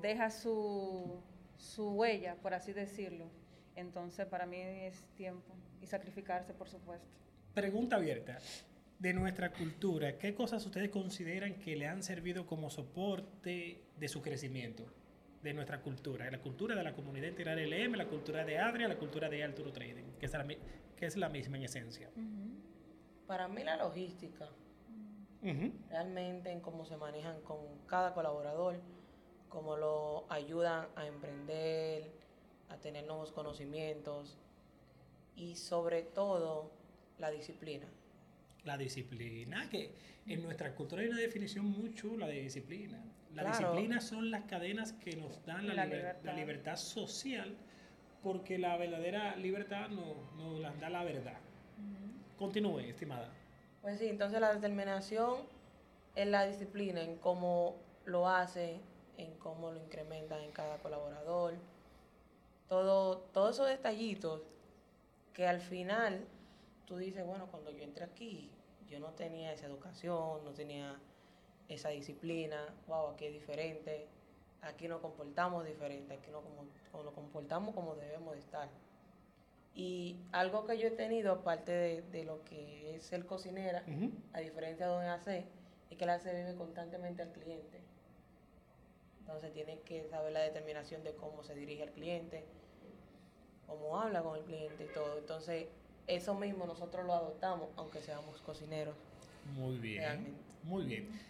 deja 0.00 0.30
su, 0.30 1.20
su 1.58 1.90
huella, 1.90 2.36
por 2.36 2.54
así 2.54 2.72
decirlo. 2.72 3.26
Entonces, 3.76 4.24
para 4.24 4.46
mí 4.46 4.56
es 4.56 5.04
tiempo 5.14 5.54
y 5.82 5.86
sacrificarse, 5.86 6.54
por 6.54 6.70
supuesto. 6.70 7.06
Pregunta 7.52 7.96
abierta. 7.96 8.38
De 8.98 9.12
nuestra 9.12 9.52
cultura, 9.52 10.16
¿qué 10.16 10.34
cosas 10.34 10.64
ustedes 10.64 10.88
consideran 10.88 11.54
que 11.54 11.76
le 11.76 11.86
han 11.86 12.02
servido 12.02 12.46
como 12.46 12.70
soporte 12.70 13.82
de 13.98 14.08
su 14.08 14.22
crecimiento? 14.22 14.86
De 15.42 15.54
nuestra 15.54 15.80
cultura, 15.80 16.30
la 16.30 16.40
cultura 16.40 16.74
de 16.74 16.84
la 16.84 16.92
comunidad 16.92 17.28
integral 17.28 17.58
LM, 17.58 17.96
la 17.96 18.06
cultura 18.06 18.44
de 18.44 18.58
Adria, 18.58 18.88
la 18.88 18.98
cultura 18.98 19.28
de 19.28 19.42
Arturo 19.42 19.72
Trading, 19.72 20.04
que 20.18 20.26
es 20.26 20.32
la, 20.32 20.46
que 20.46 21.06
es 21.06 21.16
la 21.16 21.30
misma 21.30 21.56
en 21.56 21.64
esencia. 21.64 22.10
Para 23.26 23.48
mí 23.48 23.64
la 23.64 23.76
logística, 23.76 24.48
realmente 25.88 26.50
en 26.50 26.60
cómo 26.60 26.84
se 26.84 26.96
manejan 26.96 27.40
con 27.40 27.58
cada 27.86 28.12
colaborador, 28.12 28.80
cómo 29.48 29.76
lo 29.76 30.26
ayudan 30.30 30.88
a 30.94 31.06
emprender, 31.06 32.10
a 32.68 32.76
tener 32.76 33.06
nuevos 33.06 33.32
conocimientos 33.32 34.38
y 35.36 35.56
sobre 35.56 36.02
todo 36.02 36.70
la 37.18 37.30
disciplina. 37.30 37.86
La 38.64 38.76
disciplina, 38.76 39.68
que 39.70 39.94
en 40.26 40.42
nuestra 40.42 40.74
cultura 40.74 41.02
hay 41.02 41.08
una 41.08 41.18
definición 41.18 41.66
muy 41.66 41.94
chula 41.94 42.26
de 42.26 42.42
disciplina. 42.42 43.02
La 43.34 43.42
Claro. 43.42 43.58
disciplina 43.58 44.00
son 44.00 44.30
las 44.30 44.44
cadenas 44.44 44.92
que 44.94 45.16
nos 45.16 45.44
dan 45.46 45.66
la, 45.68 45.74
La 45.74 45.84
liber- 45.86 45.96
libertad. 45.98 46.24
la 46.24 46.34
libertad 46.34 46.76
social, 46.76 47.56
porque 48.22 48.58
la 48.58 48.76
verdadera 48.76 49.36
libertad 49.36 49.88
no- 49.88 50.16
nos 50.36 50.58
la 50.60 50.72
da 50.74 50.90
la 50.90 51.04
verdad. 51.04 51.38
Continúe, 52.38 52.80
estimada. 52.80 53.28
Pues 53.82 53.98
sí, 53.98 54.08
entonces 54.08 54.40
la 54.40 54.52
determinación 54.54 55.38
es 56.16 56.26
la 56.26 56.44
disciplina, 56.46 57.00
en 57.02 57.16
cómo 57.18 57.76
lo 58.04 58.28
hace, 58.28 58.80
en 59.16 59.32
cómo 59.38 59.70
lo 59.70 59.78
incrementa 59.80 60.42
en 60.42 60.50
cada 60.50 60.78
colaborador. 60.78 61.54
Todo, 62.68 63.18
todos 63.32 63.56
esos 63.56 63.68
detallitos 63.68 64.42
que 65.34 65.46
al 65.46 65.60
final 65.60 66.24
tú 66.86 66.96
dices, 66.96 67.24
bueno, 67.26 67.46
cuando 67.46 67.70
yo 67.70 67.82
entré 67.84 68.04
aquí, 68.04 68.50
yo 68.88 68.98
no 69.00 69.08
tenía 69.12 69.52
esa 69.52 69.66
educación, 69.66 70.44
no 70.44 70.50
tenía 70.52 70.96
esa 71.74 71.90
disciplina, 71.90 72.74
wow, 72.88 73.08
aquí 73.08 73.26
es 73.26 73.32
diferente, 73.32 74.06
aquí 74.62 74.88
nos 74.88 75.00
comportamos 75.00 75.64
diferente, 75.64 76.14
aquí 76.14 76.30
nos, 76.30 76.42
nos 77.04 77.14
comportamos 77.14 77.74
como 77.74 77.94
debemos 77.94 78.34
de 78.34 78.40
estar. 78.40 78.68
Y 79.74 80.16
algo 80.32 80.66
que 80.66 80.78
yo 80.78 80.88
he 80.88 80.90
tenido, 80.90 81.32
aparte 81.32 81.72
de, 81.72 82.02
de 82.02 82.24
lo 82.24 82.44
que 82.44 82.96
es 82.96 83.04
ser 83.04 83.24
cocinera, 83.24 83.84
a 84.32 84.40
diferencia 84.40 84.88
de 84.88 84.96
un 84.96 85.04
AC, 85.04 85.44
es 85.90 85.96
que 85.96 86.04
el 86.04 86.10
AC 86.10 86.24
vive 86.24 86.54
constantemente 86.56 87.22
al 87.22 87.30
cliente. 87.32 87.80
Entonces 89.20 89.52
tiene 89.52 89.78
que 89.80 90.08
saber 90.08 90.32
la 90.32 90.40
determinación 90.40 91.04
de 91.04 91.14
cómo 91.14 91.44
se 91.44 91.54
dirige 91.54 91.84
al 91.84 91.92
cliente, 91.92 92.44
cómo 93.68 94.00
habla 94.00 94.22
con 94.22 94.36
el 94.36 94.44
cliente 94.44 94.84
y 94.84 94.92
todo. 94.92 95.18
Entonces, 95.18 95.68
eso 96.08 96.34
mismo 96.34 96.66
nosotros 96.66 97.06
lo 97.06 97.14
adoptamos, 97.14 97.68
aunque 97.76 98.00
seamos 98.00 98.40
cocineros. 98.42 98.96
Muy 99.56 99.78
bien. 99.78 100.02
Realmente. 100.02 100.40
Muy 100.64 100.84
bien. 100.84 101.29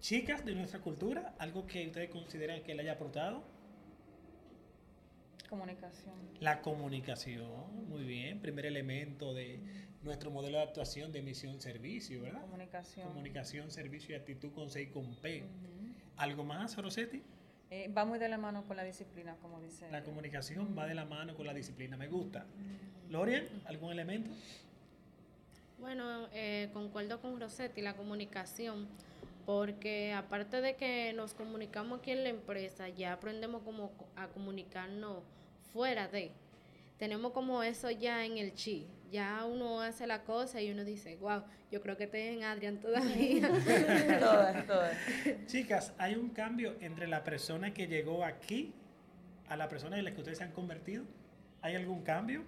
Chicas 0.00 0.44
de 0.44 0.54
nuestra 0.54 0.80
cultura, 0.80 1.34
algo 1.38 1.66
que 1.66 1.86
ustedes 1.86 2.10
consideran 2.10 2.62
que 2.62 2.74
le 2.74 2.82
haya 2.82 2.92
aportado. 2.92 3.42
Comunicación. 5.48 6.14
La 6.40 6.60
comunicación, 6.60 7.88
muy 7.88 8.04
bien. 8.04 8.40
Primer 8.40 8.66
elemento 8.66 9.34
de 9.34 9.60
nuestro 10.02 10.30
modelo 10.30 10.58
de 10.58 10.64
actuación 10.64 11.10
de 11.10 11.22
misión-servicio, 11.22 12.22
¿verdad? 12.22 12.42
Comunicación. 12.42 13.08
Comunicación, 13.08 13.70
servicio 13.70 14.14
y 14.14 14.18
actitud 14.18 14.52
con 14.52 14.70
C 14.70 14.82
y 14.82 14.86
con 14.88 15.16
P. 15.16 15.44
¿Algo 16.16 16.44
más, 16.44 16.76
Rosetti? 16.76 17.22
Eh, 17.70 17.92
va 17.96 18.04
muy 18.04 18.18
de 18.18 18.28
la 18.28 18.38
mano 18.38 18.64
con 18.66 18.76
la 18.76 18.84
disciplina, 18.84 19.36
como 19.42 19.60
dice. 19.60 19.90
La 19.90 20.02
comunicación 20.02 20.76
va 20.78 20.86
de 20.86 20.94
la 20.94 21.04
mano 21.04 21.34
con 21.34 21.46
la 21.46 21.54
disciplina. 21.54 21.96
Me 21.96 22.08
gusta. 22.08 22.46
Lorian, 23.10 23.46
¿algún 23.66 23.92
elemento? 23.92 24.30
Bueno, 25.78 26.28
eh, 26.32 26.70
concuerdo 26.72 27.20
con 27.20 27.38
Rosetti, 27.38 27.82
la 27.82 27.94
comunicación, 27.94 28.88
porque 29.48 30.12
aparte 30.12 30.60
de 30.60 30.76
que 30.76 31.14
nos 31.14 31.32
comunicamos 31.32 32.00
aquí 32.00 32.10
en 32.10 32.22
la 32.22 32.28
empresa, 32.28 32.90
ya 32.90 33.14
aprendemos 33.14 33.62
como 33.62 33.90
a 34.14 34.28
comunicarnos 34.28 35.22
fuera 35.72 36.06
de. 36.06 36.32
Tenemos 36.98 37.32
como 37.32 37.62
eso 37.62 37.90
ya 37.90 38.26
en 38.26 38.36
el 38.36 38.52
chi. 38.52 38.86
Ya 39.10 39.46
uno 39.46 39.80
hace 39.80 40.06
la 40.06 40.22
cosa 40.22 40.60
y 40.60 40.70
uno 40.70 40.84
dice, 40.84 41.16
wow, 41.16 41.44
yo 41.72 41.80
creo 41.80 41.96
que 41.96 42.04
estoy 42.04 42.20
en 42.20 42.44
Adrián 42.44 42.78
todavía. 42.78 43.48
todas, 44.20 44.66
todas. 44.66 44.96
Chicas, 45.46 45.94
¿hay 45.96 46.16
un 46.16 46.28
cambio 46.28 46.76
entre 46.82 47.08
la 47.08 47.24
persona 47.24 47.72
que 47.72 47.86
llegó 47.86 48.26
aquí 48.26 48.74
a 49.48 49.56
la 49.56 49.66
persona 49.70 49.98
en 49.98 50.04
la 50.04 50.12
que 50.12 50.18
ustedes 50.18 50.36
se 50.36 50.44
han 50.44 50.52
convertido? 50.52 51.04
¿Hay 51.62 51.74
algún 51.74 52.02
cambio? 52.02 52.44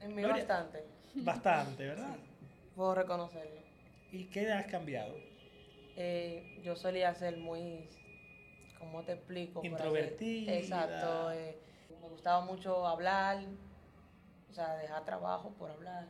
En 0.00 0.14
mí 0.14 0.20
Gloria. 0.20 0.44
bastante, 0.44 0.84
Bastante, 1.14 1.86
¿verdad? 1.86 2.14
puedo 2.76 2.94
reconocerlo. 2.94 3.62
¿Y 4.12 4.24
qué 4.26 4.52
has 4.52 4.66
cambiado? 4.66 5.14
Eh, 5.96 6.60
yo 6.62 6.74
solía 6.76 7.14
ser 7.14 7.36
muy, 7.36 7.88
¿cómo 8.78 9.02
te 9.02 9.12
explico? 9.12 9.60
Introvertida. 9.64 10.52
Exacto. 10.52 11.30
eh, 11.32 11.58
me 12.02 12.08
gustaba 12.08 12.44
mucho 12.44 12.86
hablar, 12.86 13.38
o 14.50 14.52
sea, 14.52 14.74
dejar 14.76 15.04
trabajo 15.04 15.50
por 15.58 15.70
hablar. 15.70 16.06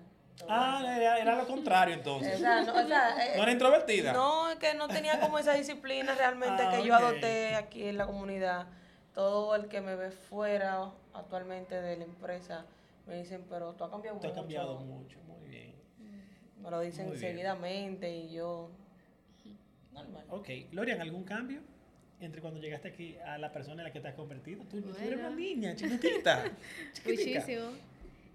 Ah, 0.48 0.82
era, 0.98 1.18
era 1.20 1.36
lo 1.36 1.46
contrario 1.46 1.94
O 1.94 1.98
entonces. 1.98 2.40
sea, 2.40 2.62
no, 2.62 2.72
o 2.74 2.86
sea, 2.86 3.26
eh, 3.26 3.36
¿No 3.36 3.42
era 3.44 3.52
introvertida? 3.52 4.12
no, 4.12 4.50
es 4.50 4.56
que 4.58 4.74
no 4.74 4.88
tenía 4.88 5.20
como 5.20 5.38
esa 5.38 5.54
disciplina 5.54 6.14
realmente 6.14 6.62
Ah, 6.66 6.70
que 6.70 6.84
yo 6.84 6.94
adopté 6.94 7.54
aquí 7.54 7.84
en 7.88 7.98
la 7.98 8.06
comunidad. 8.06 8.66
Todo 9.14 9.54
el 9.54 9.68
que 9.68 9.80
me 9.80 9.94
ve 9.94 10.10
fuera 10.10 10.90
actualmente 11.12 11.80
de 11.80 11.96
la 11.98 12.04
empresa 12.04 12.66
me 13.06 13.16
dicen, 13.18 13.44
pero 13.48 13.74
tú 13.74 13.84
has 13.84 13.90
cambiado 13.90 14.18
Tú 14.18 14.26
has 14.26 14.32
mucho. 14.32 14.40
cambiado 14.42 14.80
mucho, 14.80 15.18
muy 15.28 15.48
bien. 15.48 15.74
Me 16.60 16.70
lo 16.70 16.80
dicen 16.80 17.16
seguidamente 17.16 18.10
y 18.10 18.32
yo 18.32 18.70
Normal. 19.94 20.24
Ok. 20.30 20.48
Lorian, 20.72 21.00
¿algún 21.00 21.24
cambio 21.24 21.60
entre 22.20 22.40
cuando 22.40 22.60
llegaste 22.60 22.88
aquí 22.88 23.16
a 23.26 23.38
la 23.38 23.52
persona 23.52 23.82
en 23.82 23.88
la 23.88 23.92
que 23.92 24.00
te 24.00 24.08
has 24.08 24.14
convertido? 24.14 24.62
Tú, 24.64 24.80
tú 24.82 24.90
eres 24.90 25.00
Bueno. 25.14 25.28
una 25.28 25.36
niña, 25.36 25.74
chiquitita. 25.76 26.44
chiquitica. 26.92 27.40
Muchísimo. 27.40 27.70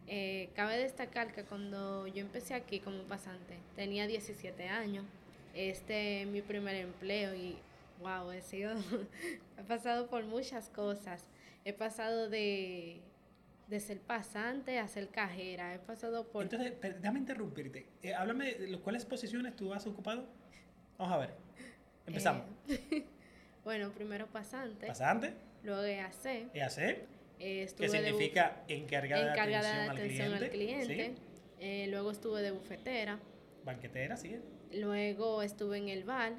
Eh, 0.08 0.50
cabe 0.56 0.78
destacar 0.78 1.34
que 1.34 1.44
cuando 1.44 2.08
yo 2.08 2.22
empecé 2.22 2.56
aquí 2.56 2.80
como 2.80 3.04
pasante, 3.04 3.58
tenía 3.76 4.08
17 4.08 4.68
años. 4.68 5.06
Este 5.54 6.22
es 6.22 6.28
mi 6.28 6.42
primer 6.42 6.76
empleo 6.76 7.36
y 7.36 7.58
wow, 8.02 8.32
he 8.32 8.42
sido, 8.42 8.74
he 9.58 9.64
pasado 9.68 10.08
por 10.08 10.24
muchas 10.26 10.70
cosas. 10.70 11.28
He 11.66 11.74
pasado 11.74 12.30
de, 12.30 13.02
de 13.68 13.80
ser 13.80 14.00
pasante 14.00 14.80
a 14.80 14.88
ser 14.88 15.10
cajera. 15.10 15.76
He 15.76 15.80
pasado 15.80 16.26
por 16.28 16.44
Entonces, 16.44 16.74
déjame 16.82 17.20
interrumpirte. 17.20 17.86
Eh, 18.02 18.14
háblame 18.14 18.54
de 18.56 18.80
cuáles 18.80 19.06
posiciones 19.06 19.56
tú 19.56 19.74
has 19.74 19.86
ocupado. 19.86 20.26
Vamos 20.98 21.14
a 21.14 21.18
ver. 21.18 21.49
Empezamos. 22.10 22.46
Eh, 22.68 23.06
bueno, 23.64 23.92
primero 23.92 24.28
pasante, 24.28 24.88
Pasante, 24.88 25.34
luego 25.64 25.84
EAC, 25.84 26.50
EAC, 26.54 27.08
eh, 27.40 27.70
que 27.78 27.90
significa 27.90 28.64
encargada, 28.68 29.32
encargada 29.32 29.84
de 29.84 29.90
atención, 29.90 30.34
al 30.34 30.50
cliente. 30.50 31.16
eh, 31.60 31.88
luego 31.90 32.12
estuve 32.12 32.42
de 32.42 32.52
bufetera, 32.52 33.18
¿sí? 33.18 33.62
Banquetera, 33.64 34.18
sigue. 34.18 34.42
luego 34.74 35.44
estuve 35.44 35.78
en 35.78 35.90
el 35.90 36.04
bar, 36.04 36.34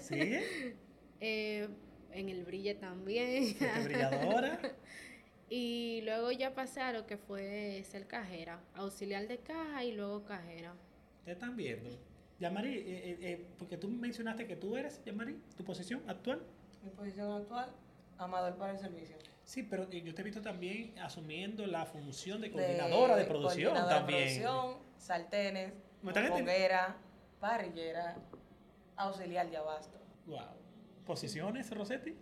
sigue. 0.00 0.76
eh, 1.20 1.68
en 2.12 2.28
el 2.28 2.44
brille 2.44 2.74
también. 2.74 3.56
Brilladora. 3.84 4.60
y 5.50 6.02
luego 6.04 6.30
ya 6.30 6.54
pasé 6.54 6.82
a 6.82 6.92
lo 6.92 7.06
que 7.06 7.16
fue 7.16 7.82
ser 7.84 8.06
cajera, 8.06 8.60
auxiliar 8.74 9.26
de 9.26 9.38
caja 9.38 9.84
y 9.84 9.92
luego 9.92 10.24
cajera. 10.24 10.74
Te 11.24 11.32
están 11.32 11.56
viendo. 11.56 12.07
Yamari, 12.38 12.74
eh, 12.74 12.82
eh, 12.86 13.18
eh, 13.20 13.46
porque 13.58 13.76
tú 13.76 13.88
mencionaste 13.88 14.46
que 14.46 14.56
tú 14.56 14.76
eres, 14.76 15.02
Yamari, 15.04 15.40
tu 15.56 15.64
posición 15.64 16.02
actual. 16.08 16.42
Mi 16.82 16.90
posición 16.90 17.32
actual, 17.32 17.70
amador 18.16 18.56
para 18.56 18.72
el 18.72 18.78
servicio. 18.78 19.16
Sí, 19.48 19.62
pero 19.62 19.88
eh, 19.90 20.02
yo 20.02 20.14
te 20.14 20.20
he 20.20 20.24
visto 20.24 20.42
también 20.42 20.96
asumiendo 20.98 21.66
la 21.66 21.86
función 21.86 22.40
de 22.42 22.50
coordinadora 22.50 23.16
de, 23.16 23.24
producción 23.24 23.72
coordinadora 23.72 23.94
de 23.94 24.00
también. 24.00 24.42
producción, 24.42 24.76
sartenes, 24.98 25.72
foguera, 26.02 26.96
parrillera, 27.40 28.16
auxiliar 28.94 29.50
de 29.50 29.56
abasto. 29.56 29.98
Wow. 30.26 30.40
¿Posiciones, 31.06 31.70
Rosetti? 31.74 32.14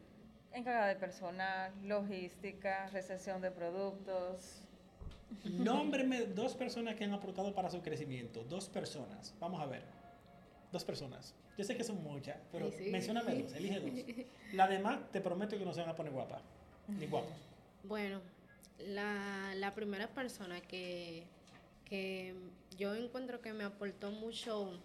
Encargada 0.53 0.87
de 0.87 0.95
personal, 0.95 1.73
logística, 1.83 2.87
recepción 2.93 3.43
de 3.43 3.51
productos. 3.51 4.63
Nómbreme 5.43 6.27
dos 6.27 6.55
personas 6.55 6.95
que 6.95 7.03
han 7.03 7.13
aportado 7.13 7.53
para 7.53 7.69
su 7.71 7.83
crecimiento. 7.83 8.45
Dos 8.45 8.69
personas. 8.69 9.35
Vamos 9.41 9.61
a 9.61 9.67
ver. 9.67 9.96
Dos 10.77 10.85
personas. 10.85 11.35
Yo 11.57 11.65
sé 11.65 11.75
que 11.75 11.85
son 11.85 12.03
muchas, 12.03 12.37
pero 12.53 12.67
Ay, 12.67 12.73
sí. 12.77 12.91
mencióname 12.91 13.35
dos, 13.35 13.55
elige 13.55 13.81
dos. 13.81 14.27
La 14.53 14.69
demás 14.69 15.11
te 15.11 15.23
prometo 15.23 15.57
que 15.57 15.65
no 15.65 15.73
se 15.73 15.81
van 15.81 15.89
a 15.89 15.97
poner 15.97 16.13
guapas. 16.13 16.43
Ni 16.87 17.07
guapos. 17.07 17.33
Bueno, 17.83 18.21
la, 18.79 19.55
la 19.55 19.75
primera 19.75 20.07
persona 20.09 20.61
que, 20.61 21.23
que 21.87 22.35
yo 22.77 22.95
encuentro 22.95 23.41
que 23.41 23.55
me 23.55 23.65
aportó 23.65 24.11
mucho 24.11 24.79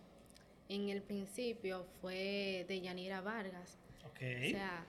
en 0.70 0.88
el 0.88 1.02
principio 1.02 1.86
fue 2.00 2.64
de 2.70 2.80
Yanira 2.80 3.20
Vargas. 3.20 3.78
Ok. 4.06 4.22
O 4.22 4.50
sea, 4.52 4.86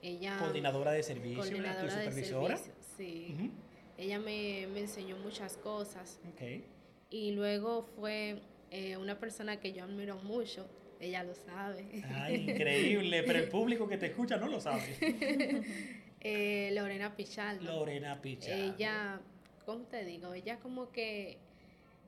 ella... 0.00 0.38
coordinadora 0.38 0.92
de 0.92 1.02
servicio, 1.02 1.42
tu 1.42 1.50
coordinadora 1.50 1.94
de 1.94 2.04
supervisora. 2.06 2.56
servicios, 2.56 2.86
sí. 2.96 3.34
Ujú. 3.34 3.50
Ella 3.98 4.18
me, 4.18 4.66
me 4.68 4.80
enseñó 4.80 5.18
muchas 5.18 5.58
cosas 5.58 6.18
Ok. 6.32 6.62
y 7.10 7.32
luego 7.32 7.82
fue 7.82 8.40
eh, 8.70 8.96
una 8.96 9.18
persona 9.18 9.58
que 9.60 9.72
yo 9.72 9.84
admiro 9.84 10.16
mucho, 10.18 10.68
ella 11.00 11.22
lo 11.22 11.34
sabe, 11.34 12.02
Ay, 12.14 12.50
increíble, 12.50 13.22
pero 13.22 13.38
el 13.38 13.48
público 13.48 13.88
que 13.88 13.96
te 13.98 14.06
escucha 14.06 14.36
no 14.36 14.48
lo 14.48 14.60
sabe. 14.60 14.82
Eh, 16.20 16.70
Lorena 16.72 17.14
Pichardo. 17.14 17.62
Lorena 17.62 18.20
Pichardo. 18.20 18.74
Ella, 18.74 19.20
¿cómo 19.64 19.84
te 19.84 20.04
digo? 20.04 20.34
Ella 20.34 20.58
como 20.58 20.90
que, 20.90 21.38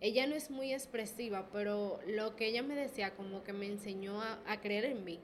ella 0.00 0.26
no 0.26 0.34
es 0.34 0.50
muy 0.50 0.72
expresiva, 0.72 1.48
pero 1.52 2.00
lo 2.08 2.34
que 2.34 2.48
ella 2.48 2.64
me 2.64 2.74
decía 2.74 3.14
como 3.14 3.44
que 3.44 3.52
me 3.52 3.66
enseñó 3.66 4.20
a, 4.20 4.40
a 4.48 4.60
creer 4.60 4.86
en 4.86 5.04
mí. 5.04 5.20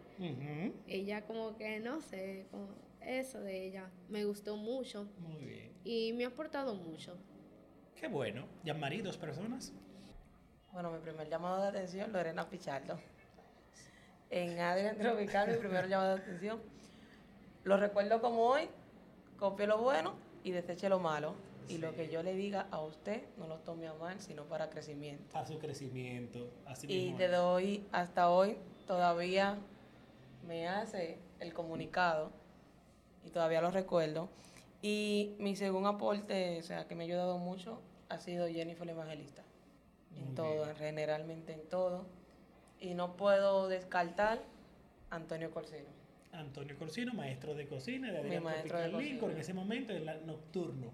Ella 0.86 1.22
como 1.22 1.56
que, 1.56 1.80
no 1.80 2.00
sé, 2.00 2.46
como 2.52 2.68
eso 3.00 3.40
de 3.40 3.66
ella, 3.66 3.90
me 4.08 4.24
gustó 4.24 4.56
mucho 4.56 5.08
Muy 5.18 5.44
bien. 5.44 5.72
y 5.82 6.12
me 6.12 6.24
ha 6.24 6.28
aportado 6.28 6.76
mucho. 6.76 7.18
Qué 7.96 8.06
bueno. 8.06 8.46
Jean-Marie, 8.64 9.02
dos 9.02 9.16
personas. 9.16 9.72
Bueno, 10.76 10.90
mi 10.90 10.98
primer 10.98 11.26
llamado 11.30 11.62
de 11.62 11.68
atención, 11.68 12.12
Lorena 12.12 12.50
Pichardo. 12.50 12.98
En 14.28 14.60
Adrian 14.60 14.98
Tropical, 14.98 15.50
mi 15.50 15.56
primer 15.56 15.88
llamado 15.88 16.16
de 16.16 16.20
atención. 16.22 16.60
Lo 17.64 17.78
recuerdo 17.78 18.20
como 18.20 18.42
hoy, 18.42 18.68
copie 19.38 19.66
lo 19.66 19.78
bueno 19.78 20.16
y 20.44 20.50
deseche 20.50 20.90
lo 20.90 20.98
malo. 20.98 21.34
Y 21.70 21.78
lo 21.78 21.94
que 21.94 22.10
yo 22.10 22.22
le 22.22 22.34
diga 22.34 22.66
a 22.70 22.82
usted, 22.82 23.22
no 23.38 23.46
lo 23.48 23.56
tome 23.60 23.88
a 23.88 23.94
mal, 23.94 24.20
sino 24.20 24.44
para 24.44 24.68
crecimiento. 24.68 25.32
Para 25.32 25.46
su 25.46 25.58
crecimiento. 25.58 26.46
Así 26.66 26.86
Y 26.92 27.04
mismo. 27.04 27.18
desde 27.20 27.38
hoy 27.38 27.86
hasta 27.90 28.28
hoy 28.28 28.58
todavía 28.86 29.56
me 30.46 30.68
hace 30.68 31.16
el 31.40 31.54
comunicado 31.54 32.32
y 33.24 33.30
todavía 33.30 33.62
lo 33.62 33.70
recuerdo. 33.70 34.28
Y 34.82 35.36
mi 35.38 35.56
segundo 35.56 35.88
aporte, 35.88 36.58
o 36.58 36.62
sea, 36.62 36.86
que 36.86 36.94
me 36.94 37.04
ha 37.04 37.06
ayudado 37.06 37.38
mucho, 37.38 37.80
ha 38.10 38.18
sido 38.18 38.46
Jennifer 38.46 38.86
la 38.86 38.92
Muy 40.16 40.28
En 40.28 40.34
todo, 40.34 40.64
bien. 40.64 40.76
generalmente 40.76 41.52
en 41.52 41.68
todo. 41.68 42.06
Y 42.80 42.94
no 42.94 43.16
puedo 43.16 43.68
descartar 43.68 44.40
Antonio 45.10 45.50
Corsino. 45.50 45.88
Antonio 46.32 46.76
Corsino, 46.78 47.14
maestro 47.14 47.54
de 47.54 47.66
cocina 47.66 48.12
de 48.12 48.18
Adrián 48.18 48.44
Lincoln, 48.98 49.30
en 49.32 49.38
ese 49.38 49.54
momento, 49.54 49.92
en 49.94 50.04
la 50.04 50.14
nocturno. 50.18 50.90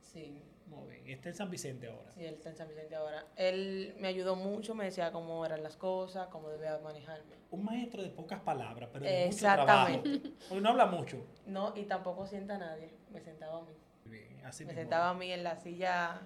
Sí, 0.00 0.42
Muy 0.66 0.88
bien. 0.88 1.06
Está 1.08 1.28
en 1.28 1.34
San 1.36 1.50
Vicente 1.50 1.88
ahora. 1.88 2.10
sí, 2.12 2.24
él 2.24 2.34
está 2.34 2.50
en 2.50 2.56
San 2.56 2.68
Vicente 2.68 2.94
ahora. 2.96 3.24
Él 3.36 3.94
me 4.00 4.08
ayudó 4.08 4.34
mucho, 4.36 4.74
me 4.74 4.84
decía 4.86 5.12
cómo 5.12 5.44
eran 5.46 5.62
las 5.62 5.76
cosas, 5.76 6.26
cómo 6.28 6.48
debía 6.48 6.78
manejarme. 6.78 7.36
Un 7.52 7.64
maestro 7.64 8.02
de 8.02 8.10
pocas 8.10 8.40
palabras, 8.40 8.88
pero 8.92 9.04
de 9.04 9.26
mucho 9.26 9.38
trabajo. 9.38 9.88
Exactamente. 9.88 10.30
Porque 10.48 10.62
no 10.62 10.68
habla 10.70 10.86
mucho. 10.86 11.24
No, 11.46 11.72
y 11.76 11.84
tampoco 11.84 12.26
sienta 12.26 12.54
a 12.56 12.58
nadie, 12.58 12.90
me 13.12 13.20
sentaba 13.20 13.58
a 13.58 13.62
mí. 13.62 13.72
Muy 14.06 14.18
bien. 14.18 14.44
Así 14.46 14.64
Me 14.64 14.68
mismo. 14.72 14.80
sentaba 14.82 15.10
a 15.10 15.14
mí 15.14 15.30
en 15.32 15.44
la 15.44 15.56
silla. 15.56 16.20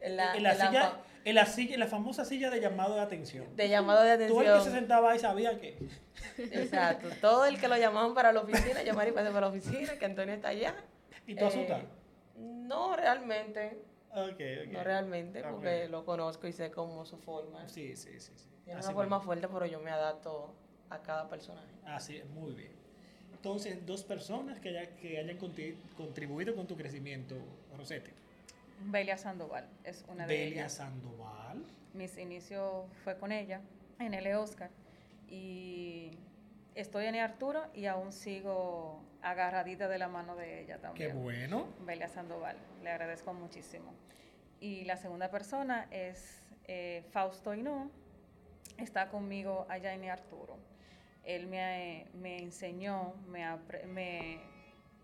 En 0.00 0.16
la, 0.16 0.34
en 0.36 0.42
la, 0.42 0.52
en 0.52 0.58
la 0.58 0.66
silla, 0.68 0.92
en 1.24 1.34
la 1.34 1.46
silla, 1.46 1.74
en 1.74 1.80
la 1.80 1.86
famosa 1.86 2.24
silla 2.24 2.50
de 2.50 2.60
llamado 2.60 2.94
de 2.94 3.00
atención. 3.00 3.56
de 3.56 3.68
llamado 3.68 4.02
de 4.02 4.28
Tú 4.28 4.40
el 4.40 4.46
que 4.46 4.50
se 4.50 4.50
atención. 4.52 4.74
sentaba 4.74 5.10
ahí 5.12 5.18
sabía 5.18 5.58
que. 5.60 5.76
Exacto. 6.38 7.08
Todo 7.20 7.44
el 7.46 7.58
que 7.60 7.68
lo 7.68 7.76
llamaban 7.76 8.14
para 8.14 8.32
la 8.32 8.40
oficina, 8.40 8.82
llamar 8.82 9.08
y 9.08 9.12
pasar 9.12 9.32
para 9.32 9.46
la 9.46 9.52
oficina, 9.52 9.98
que 9.98 10.04
Antonio 10.04 10.34
está 10.34 10.48
allá. 10.48 10.74
Y 11.26 11.34
tú 11.34 11.44
asustas. 11.46 11.80
Eh, 11.82 11.86
no 12.38 12.96
realmente, 12.96 13.82
Ok, 14.10 14.40
ok. 14.66 14.72
no 14.72 14.84
realmente, 14.84 15.42
Ah, 15.44 15.50
porque 15.50 15.88
lo 15.88 16.04
conozco 16.04 16.46
y 16.46 16.52
sé 16.52 16.70
cómo 16.70 17.04
su 17.04 17.18
forma. 17.18 17.68
Sí, 17.68 17.96
sí, 17.96 18.18
sí. 18.20 18.32
sí. 18.36 18.46
Tiene 18.64 18.78
Así 18.80 18.88
una 18.88 18.96
forma 18.96 19.20
fuerte, 19.20 19.48
pero 19.48 19.66
yo 19.66 19.80
me 19.80 19.90
adapto 19.90 20.54
a 20.90 21.02
cada 21.02 21.28
personaje. 21.28 21.66
Así 21.84 22.16
es, 22.16 22.26
muy 22.30 22.52
bien. 22.52 22.72
Entonces, 23.32 23.84
dos 23.86 24.02
personas 24.04 24.58
que, 24.60 24.70
haya- 24.70 24.96
que 24.96 25.18
hayan 25.18 25.38
contribuido 25.96 26.54
con 26.54 26.66
tu 26.66 26.76
crecimiento, 26.76 27.34
Rosete. 27.76 28.12
Belia 28.80 29.16
Sandoval 29.18 29.68
es 29.84 30.04
una 30.08 30.26
de 30.26 30.34
Belia 30.34 30.60
ellas. 30.62 30.72
Sandoval. 30.74 31.64
Mis 31.94 32.16
inicios 32.18 32.86
fue 33.04 33.18
con 33.18 33.32
ella 33.32 33.60
en 33.98 34.14
el 34.14 34.34
Oscar 34.34 34.70
y 35.28 36.10
estoy 36.74 37.06
en 37.06 37.14
el 37.16 37.22
Arturo 37.22 37.64
y 37.74 37.86
aún 37.86 38.12
sigo 38.12 39.02
agarradita 39.22 39.88
de 39.88 39.98
la 39.98 40.08
mano 40.08 40.36
de 40.36 40.62
ella 40.62 40.76
Qué 40.76 40.82
también. 40.82 41.22
bueno. 41.22 41.66
Belia 41.80 42.08
Sandoval, 42.08 42.56
le 42.82 42.90
agradezco 42.90 43.32
muchísimo. 43.34 43.92
Y 44.60 44.84
la 44.84 44.96
segunda 44.96 45.30
persona 45.30 45.86
es 45.90 46.40
eh, 46.64 47.04
Fausto 47.10 47.54
Inú, 47.54 47.90
está 48.76 49.08
conmigo 49.08 49.66
allá 49.68 49.94
en 49.94 50.04
el 50.04 50.10
Arturo. 50.10 50.56
Él 51.24 51.46
me, 51.46 52.06
me 52.14 52.38
enseñó, 52.38 53.14
me, 53.28 53.44
me, 53.86 54.40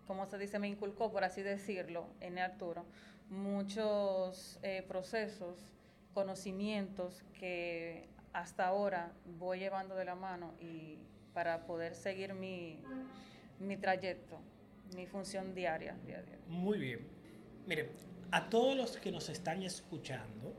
¿cómo 0.07 0.25
se 0.25 0.37
dice? 0.37 0.59
Me 0.59 0.67
inculcó, 0.67 1.11
por 1.11 1.23
así 1.23 1.41
decirlo, 1.41 2.07
en 2.19 2.37
el 2.37 2.45
Arturo, 2.51 2.85
muchos 3.29 4.59
eh, 4.61 4.83
procesos, 4.87 5.57
conocimientos 6.13 7.23
que 7.33 8.07
hasta 8.33 8.67
ahora 8.67 9.13
voy 9.37 9.59
llevando 9.59 9.95
de 9.95 10.05
la 10.05 10.15
mano 10.15 10.53
y 10.59 10.99
para 11.33 11.65
poder 11.65 11.95
seguir 11.95 12.33
mi, 12.33 12.79
mi 13.59 13.77
trayecto, 13.77 14.39
mi 14.95 15.07
función 15.07 15.53
diaria. 15.53 15.97
día 16.05 16.19
a 16.19 16.21
día. 16.21 16.39
Muy 16.47 16.77
bien. 16.77 17.07
Mire, 17.65 17.91
a 18.31 18.49
todos 18.49 18.75
los 18.75 18.97
que 18.97 19.11
nos 19.11 19.29
están 19.29 19.63
escuchando, 19.63 20.53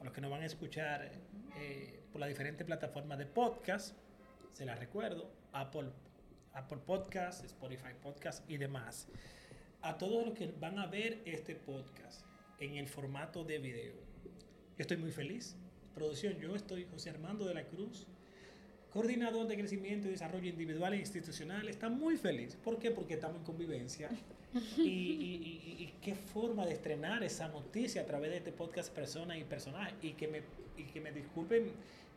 a 0.00 0.04
los 0.04 0.12
que 0.12 0.20
nos 0.20 0.30
van 0.30 0.42
a 0.42 0.46
escuchar 0.46 1.10
eh, 1.56 2.00
por 2.12 2.20
las 2.20 2.28
diferentes 2.28 2.66
plataformas 2.66 3.18
de 3.18 3.26
podcast, 3.26 3.96
se 4.52 4.64
las 4.64 4.78
recuerdo, 4.78 5.30
Apple, 5.52 5.90
Apple 6.52 6.78
Podcast, 6.78 7.44
Spotify 7.44 7.94
Podcast 8.02 8.48
y 8.50 8.56
demás. 8.56 9.08
A 9.82 9.96
todos 9.96 10.24
los 10.26 10.34
que 10.34 10.52
van 10.60 10.78
a 10.78 10.86
ver 10.86 11.20
este 11.24 11.54
podcast 11.54 12.22
en 12.58 12.74
el 12.76 12.88
formato 12.88 13.44
de 13.44 13.58
video, 13.58 13.94
estoy 14.76 14.96
muy 14.96 15.10
feliz. 15.12 15.56
Producción, 15.94 16.38
yo 16.38 16.54
estoy 16.56 16.86
José 16.90 17.10
Armando 17.10 17.44
de 17.46 17.54
la 17.54 17.64
Cruz, 17.64 18.06
coordinador 18.92 19.46
de 19.46 19.56
crecimiento 19.56 20.08
y 20.08 20.10
desarrollo 20.12 20.48
individual 20.48 20.94
e 20.94 20.98
institucional, 20.98 21.68
está 21.68 21.88
muy 21.88 22.16
feliz. 22.16 22.56
¿Por 22.56 22.78
qué? 22.78 22.90
Porque 22.90 23.14
estamos 23.14 23.38
en 23.38 23.44
convivencia. 23.44 24.10
Y, 24.78 24.80
y- 24.82 25.62
y- 25.78 25.82
y 25.84 25.94
qué 26.00 26.14
forma 26.14 26.64
de 26.64 26.72
estrenar 26.72 27.22
esa 27.22 27.48
noticia 27.48 28.00
a 28.00 28.06
través 28.06 28.30
de 28.30 28.38
este 28.38 28.50
podcast 28.50 28.90
Persona 28.94 29.36
y 29.36 29.44
Personaje. 29.44 29.94
Y 30.00 30.12
que 30.14 30.26
me, 30.26 30.40
y 30.78 30.84
que 30.84 31.02
me 31.02 31.12
disculpen 31.12 31.70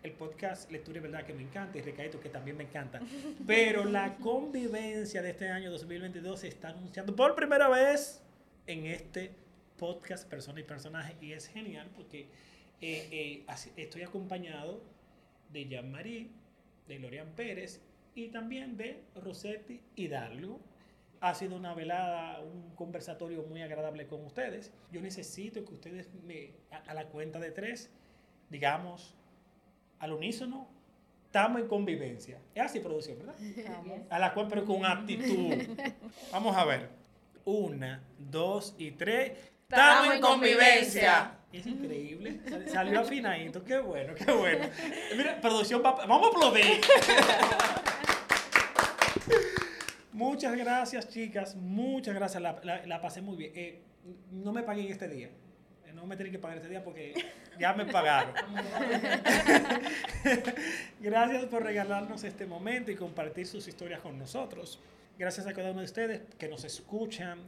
el 0.04 0.14
podcast 0.14 0.72
Lectura 0.72 0.98
y 0.98 1.02
Verdad 1.02 1.26
que 1.26 1.34
me 1.34 1.44
encanta 1.44 1.78
y 1.78 1.82
Recaíto 1.82 2.20
que 2.20 2.30
también 2.30 2.58
me 2.58 2.64
encanta. 2.64 3.00
Pero 3.46 3.86
la 3.86 4.16
convivencia 4.18 5.22
de 5.22 5.32
este 5.32 5.50
año 5.50 5.72
2022 5.72 6.40
se 6.40 6.48
está 6.48 6.70
anunciando 6.70 7.16
por 7.16 7.36
primera 7.36 7.70
vez 7.70 8.22
en 8.68 8.86
este 8.86 9.32
podcast 9.78 10.28
Persona 10.28 10.60
y 10.60 10.64
Personaje. 10.64 11.16
Y 11.22 11.34
es 11.34 11.48
genial 11.48 11.90
porque 11.96 12.22
eh, 12.82 13.08
eh, 13.12 13.46
estoy 13.78 14.02
acompañado 14.02 14.82
de 15.52 15.68
Jean-Marie, 15.68 16.30
de 16.88 17.00
Lorian 17.00 17.30
Pérez 17.36 17.82
y 18.16 18.30
también 18.30 18.78
de 18.78 19.04
Rosetti 19.16 19.82
Hidalgo. 19.96 20.60
Ha 21.20 21.36
sido 21.36 21.56
una 21.56 21.76
velada, 21.76 22.40
un 22.42 22.74
conversatorio 22.76 23.44
muy 23.44 23.62
agradable 23.62 24.08
con 24.08 24.26
ustedes. 24.26 24.72
Yo 24.92 25.02
necesito 25.02 25.64
que 25.64 25.76
ustedes 25.76 26.10
me, 26.26 26.54
a, 26.72 26.78
a 26.78 26.94
la 26.96 27.06
cuenta 27.06 27.40
de 27.40 27.52
tres, 27.52 27.92
digamos, 28.50 29.16
al 30.02 30.12
unísono, 30.14 30.68
estamos 31.26 31.62
en 31.62 31.68
convivencia. 31.68 32.40
Es 32.54 32.64
así, 32.64 32.80
producción, 32.82 33.18
¿verdad? 33.20 33.36
A 34.10 34.20
la 34.20 34.34
cual, 34.34 34.48
pero 34.50 34.66
con 34.66 34.86
actitud. 34.86 35.56
Vamos 36.32 36.56
a 36.58 36.66
ver. 36.66 36.90
Una, 37.46 38.04
dos 38.20 38.76
y 38.78 38.92
tres. 38.92 39.32
Estamos 39.70 40.14
en 40.16 40.22
convivencia. 40.22 41.38
Es 41.54 41.66
increíble. 41.66 42.40
Sal- 42.50 42.70
Salió 42.70 43.00
afinadito. 43.00 43.64
Qué 43.64 43.78
bueno, 43.80 44.14
qué 44.16 44.32
bueno. 44.32 44.66
Mira, 45.18 45.40
producción, 45.42 45.82
va- 45.84 46.06
vamos 46.06 46.28
a 46.28 46.30
aplaudir. 46.36 46.66
Muchas 50.14 50.56
gracias, 50.58 51.08
chicas. 51.10 51.56
Muchas 51.56 52.16
gracias. 52.16 52.42
La, 52.42 52.60
la- 52.64 52.86
la 52.86 53.02
pasé 53.02 53.22
muy 53.22 53.38
bien. 53.38 53.52
Eh, 53.56 53.82
no 54.32 54.52
me 54.52 54.64
paguen 54.64 54.88
este 54.92 55.08
día. 55.08 55.30
No 55.94 56.06
me 56.06 56.16
tienen 56.16 56.32
que 56.32 56.40
pagar 56.40 56.58
este 56.58 56.70
día 56.70 56.84
porque 56.84 57.14
ya 57.60 57.74
me 57.74 57.86
pagaron. 57.86 58.34
Gracias 61.00 61.46
por 61.46 61.64
regalarnos 61.64 62.24
este 62.24 62.46
momento 62.46 62.92
y 62.92 62.96
compartir 62.96 63.48
sus 63.48 63.68
historias 63.68 64.00
con 64.00 64.18
nosotros. 64.18 64.80
Gracias 65.18 65.48
a 65.48 65.54
cada 65.54 65.72
uno 65.72 65.80
de 65.80 65.86
ustedes 65.86 66.22
que 66.38 66.48
nos 66.48 66.64
escuchan. 66.64 67.40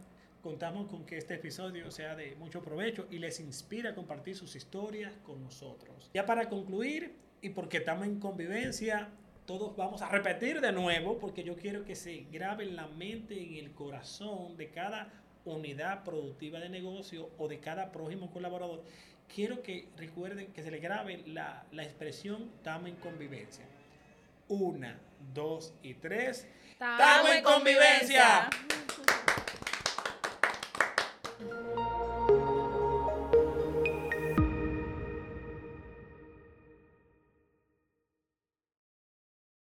Contamos 0.42 0.90
con 0.90 1.06
que 1.06 1.18
este 1.18 1.36
episodio 1.36 1.90
sea 1.90 2.16
de 2.16 2.36
mucho 2.36 2.62
provecho 2.62 3.08
y 3.10 3.18
les 3.18 3.40
inspira 3.40 3.92
a 3.92 3.96
compartir 3.96 4.36
sus 4.36 4.56
historias 4.56 5.14
con 5.24 5.42
nosotros. 5.42 6.12
Ya 6.14 6.26
para 6.26 6.50
concluir, 6.50 7.16
y 7.42 7.50
porque 7.50 7.78
estamos 7.78 8.06
en 8.06 8.20
convivencia, 8.20 9.10
todos 9.46 9.76
vamos 9.76 10.02
a 10.02 10.10
repetir 10.10 10.62
de 10.62 10.72
nuevo, 10.72 11.18
porque 11.18 11.44
yo 11.44 11.56
quiero 11.56 11.84
que 11.84 11.96
se 11.96 12.26
grabe 12.32 12.64
en 12.64 12.76
la 12.76 12.88
mente 12.88 13.36
y 13.36 13.60
en 13.60 13.66
el 13.66 13.72
corazón 13.72 14.56
de 14.58 14.70
cada 14.70 15.12
unidad 15.46 16.04
productiva 16.04 16.60
de 16.60 16.70
negocio 16.70 17.30
o 17.38 17.48
de 17.48 17.60
cada 17.60 17.92
prójimo 17.92 18.32
colaborador. 18.32 18.84
Quiero 19.34 19.62
que 19.62 19.90
recuerden 19.98 20.54
que 20.54 20.64
se 20.64 20.72
le 20.72 20.80
grabe 20.80 21.24
la, 21.26 21.66
la 21.72 21.84
expresión 21.84 22.52
estamos 22.58 22.90
en 22.90 22.96
convivencia. 22.96 23.66
Una, 24.48 24.98
dos 25.34 25.74
y 25.82 25.96
tres. 25.96 26.48
Estamos 26.72 27.30
en 27.32 27.44
convivencia. 27.44 28.50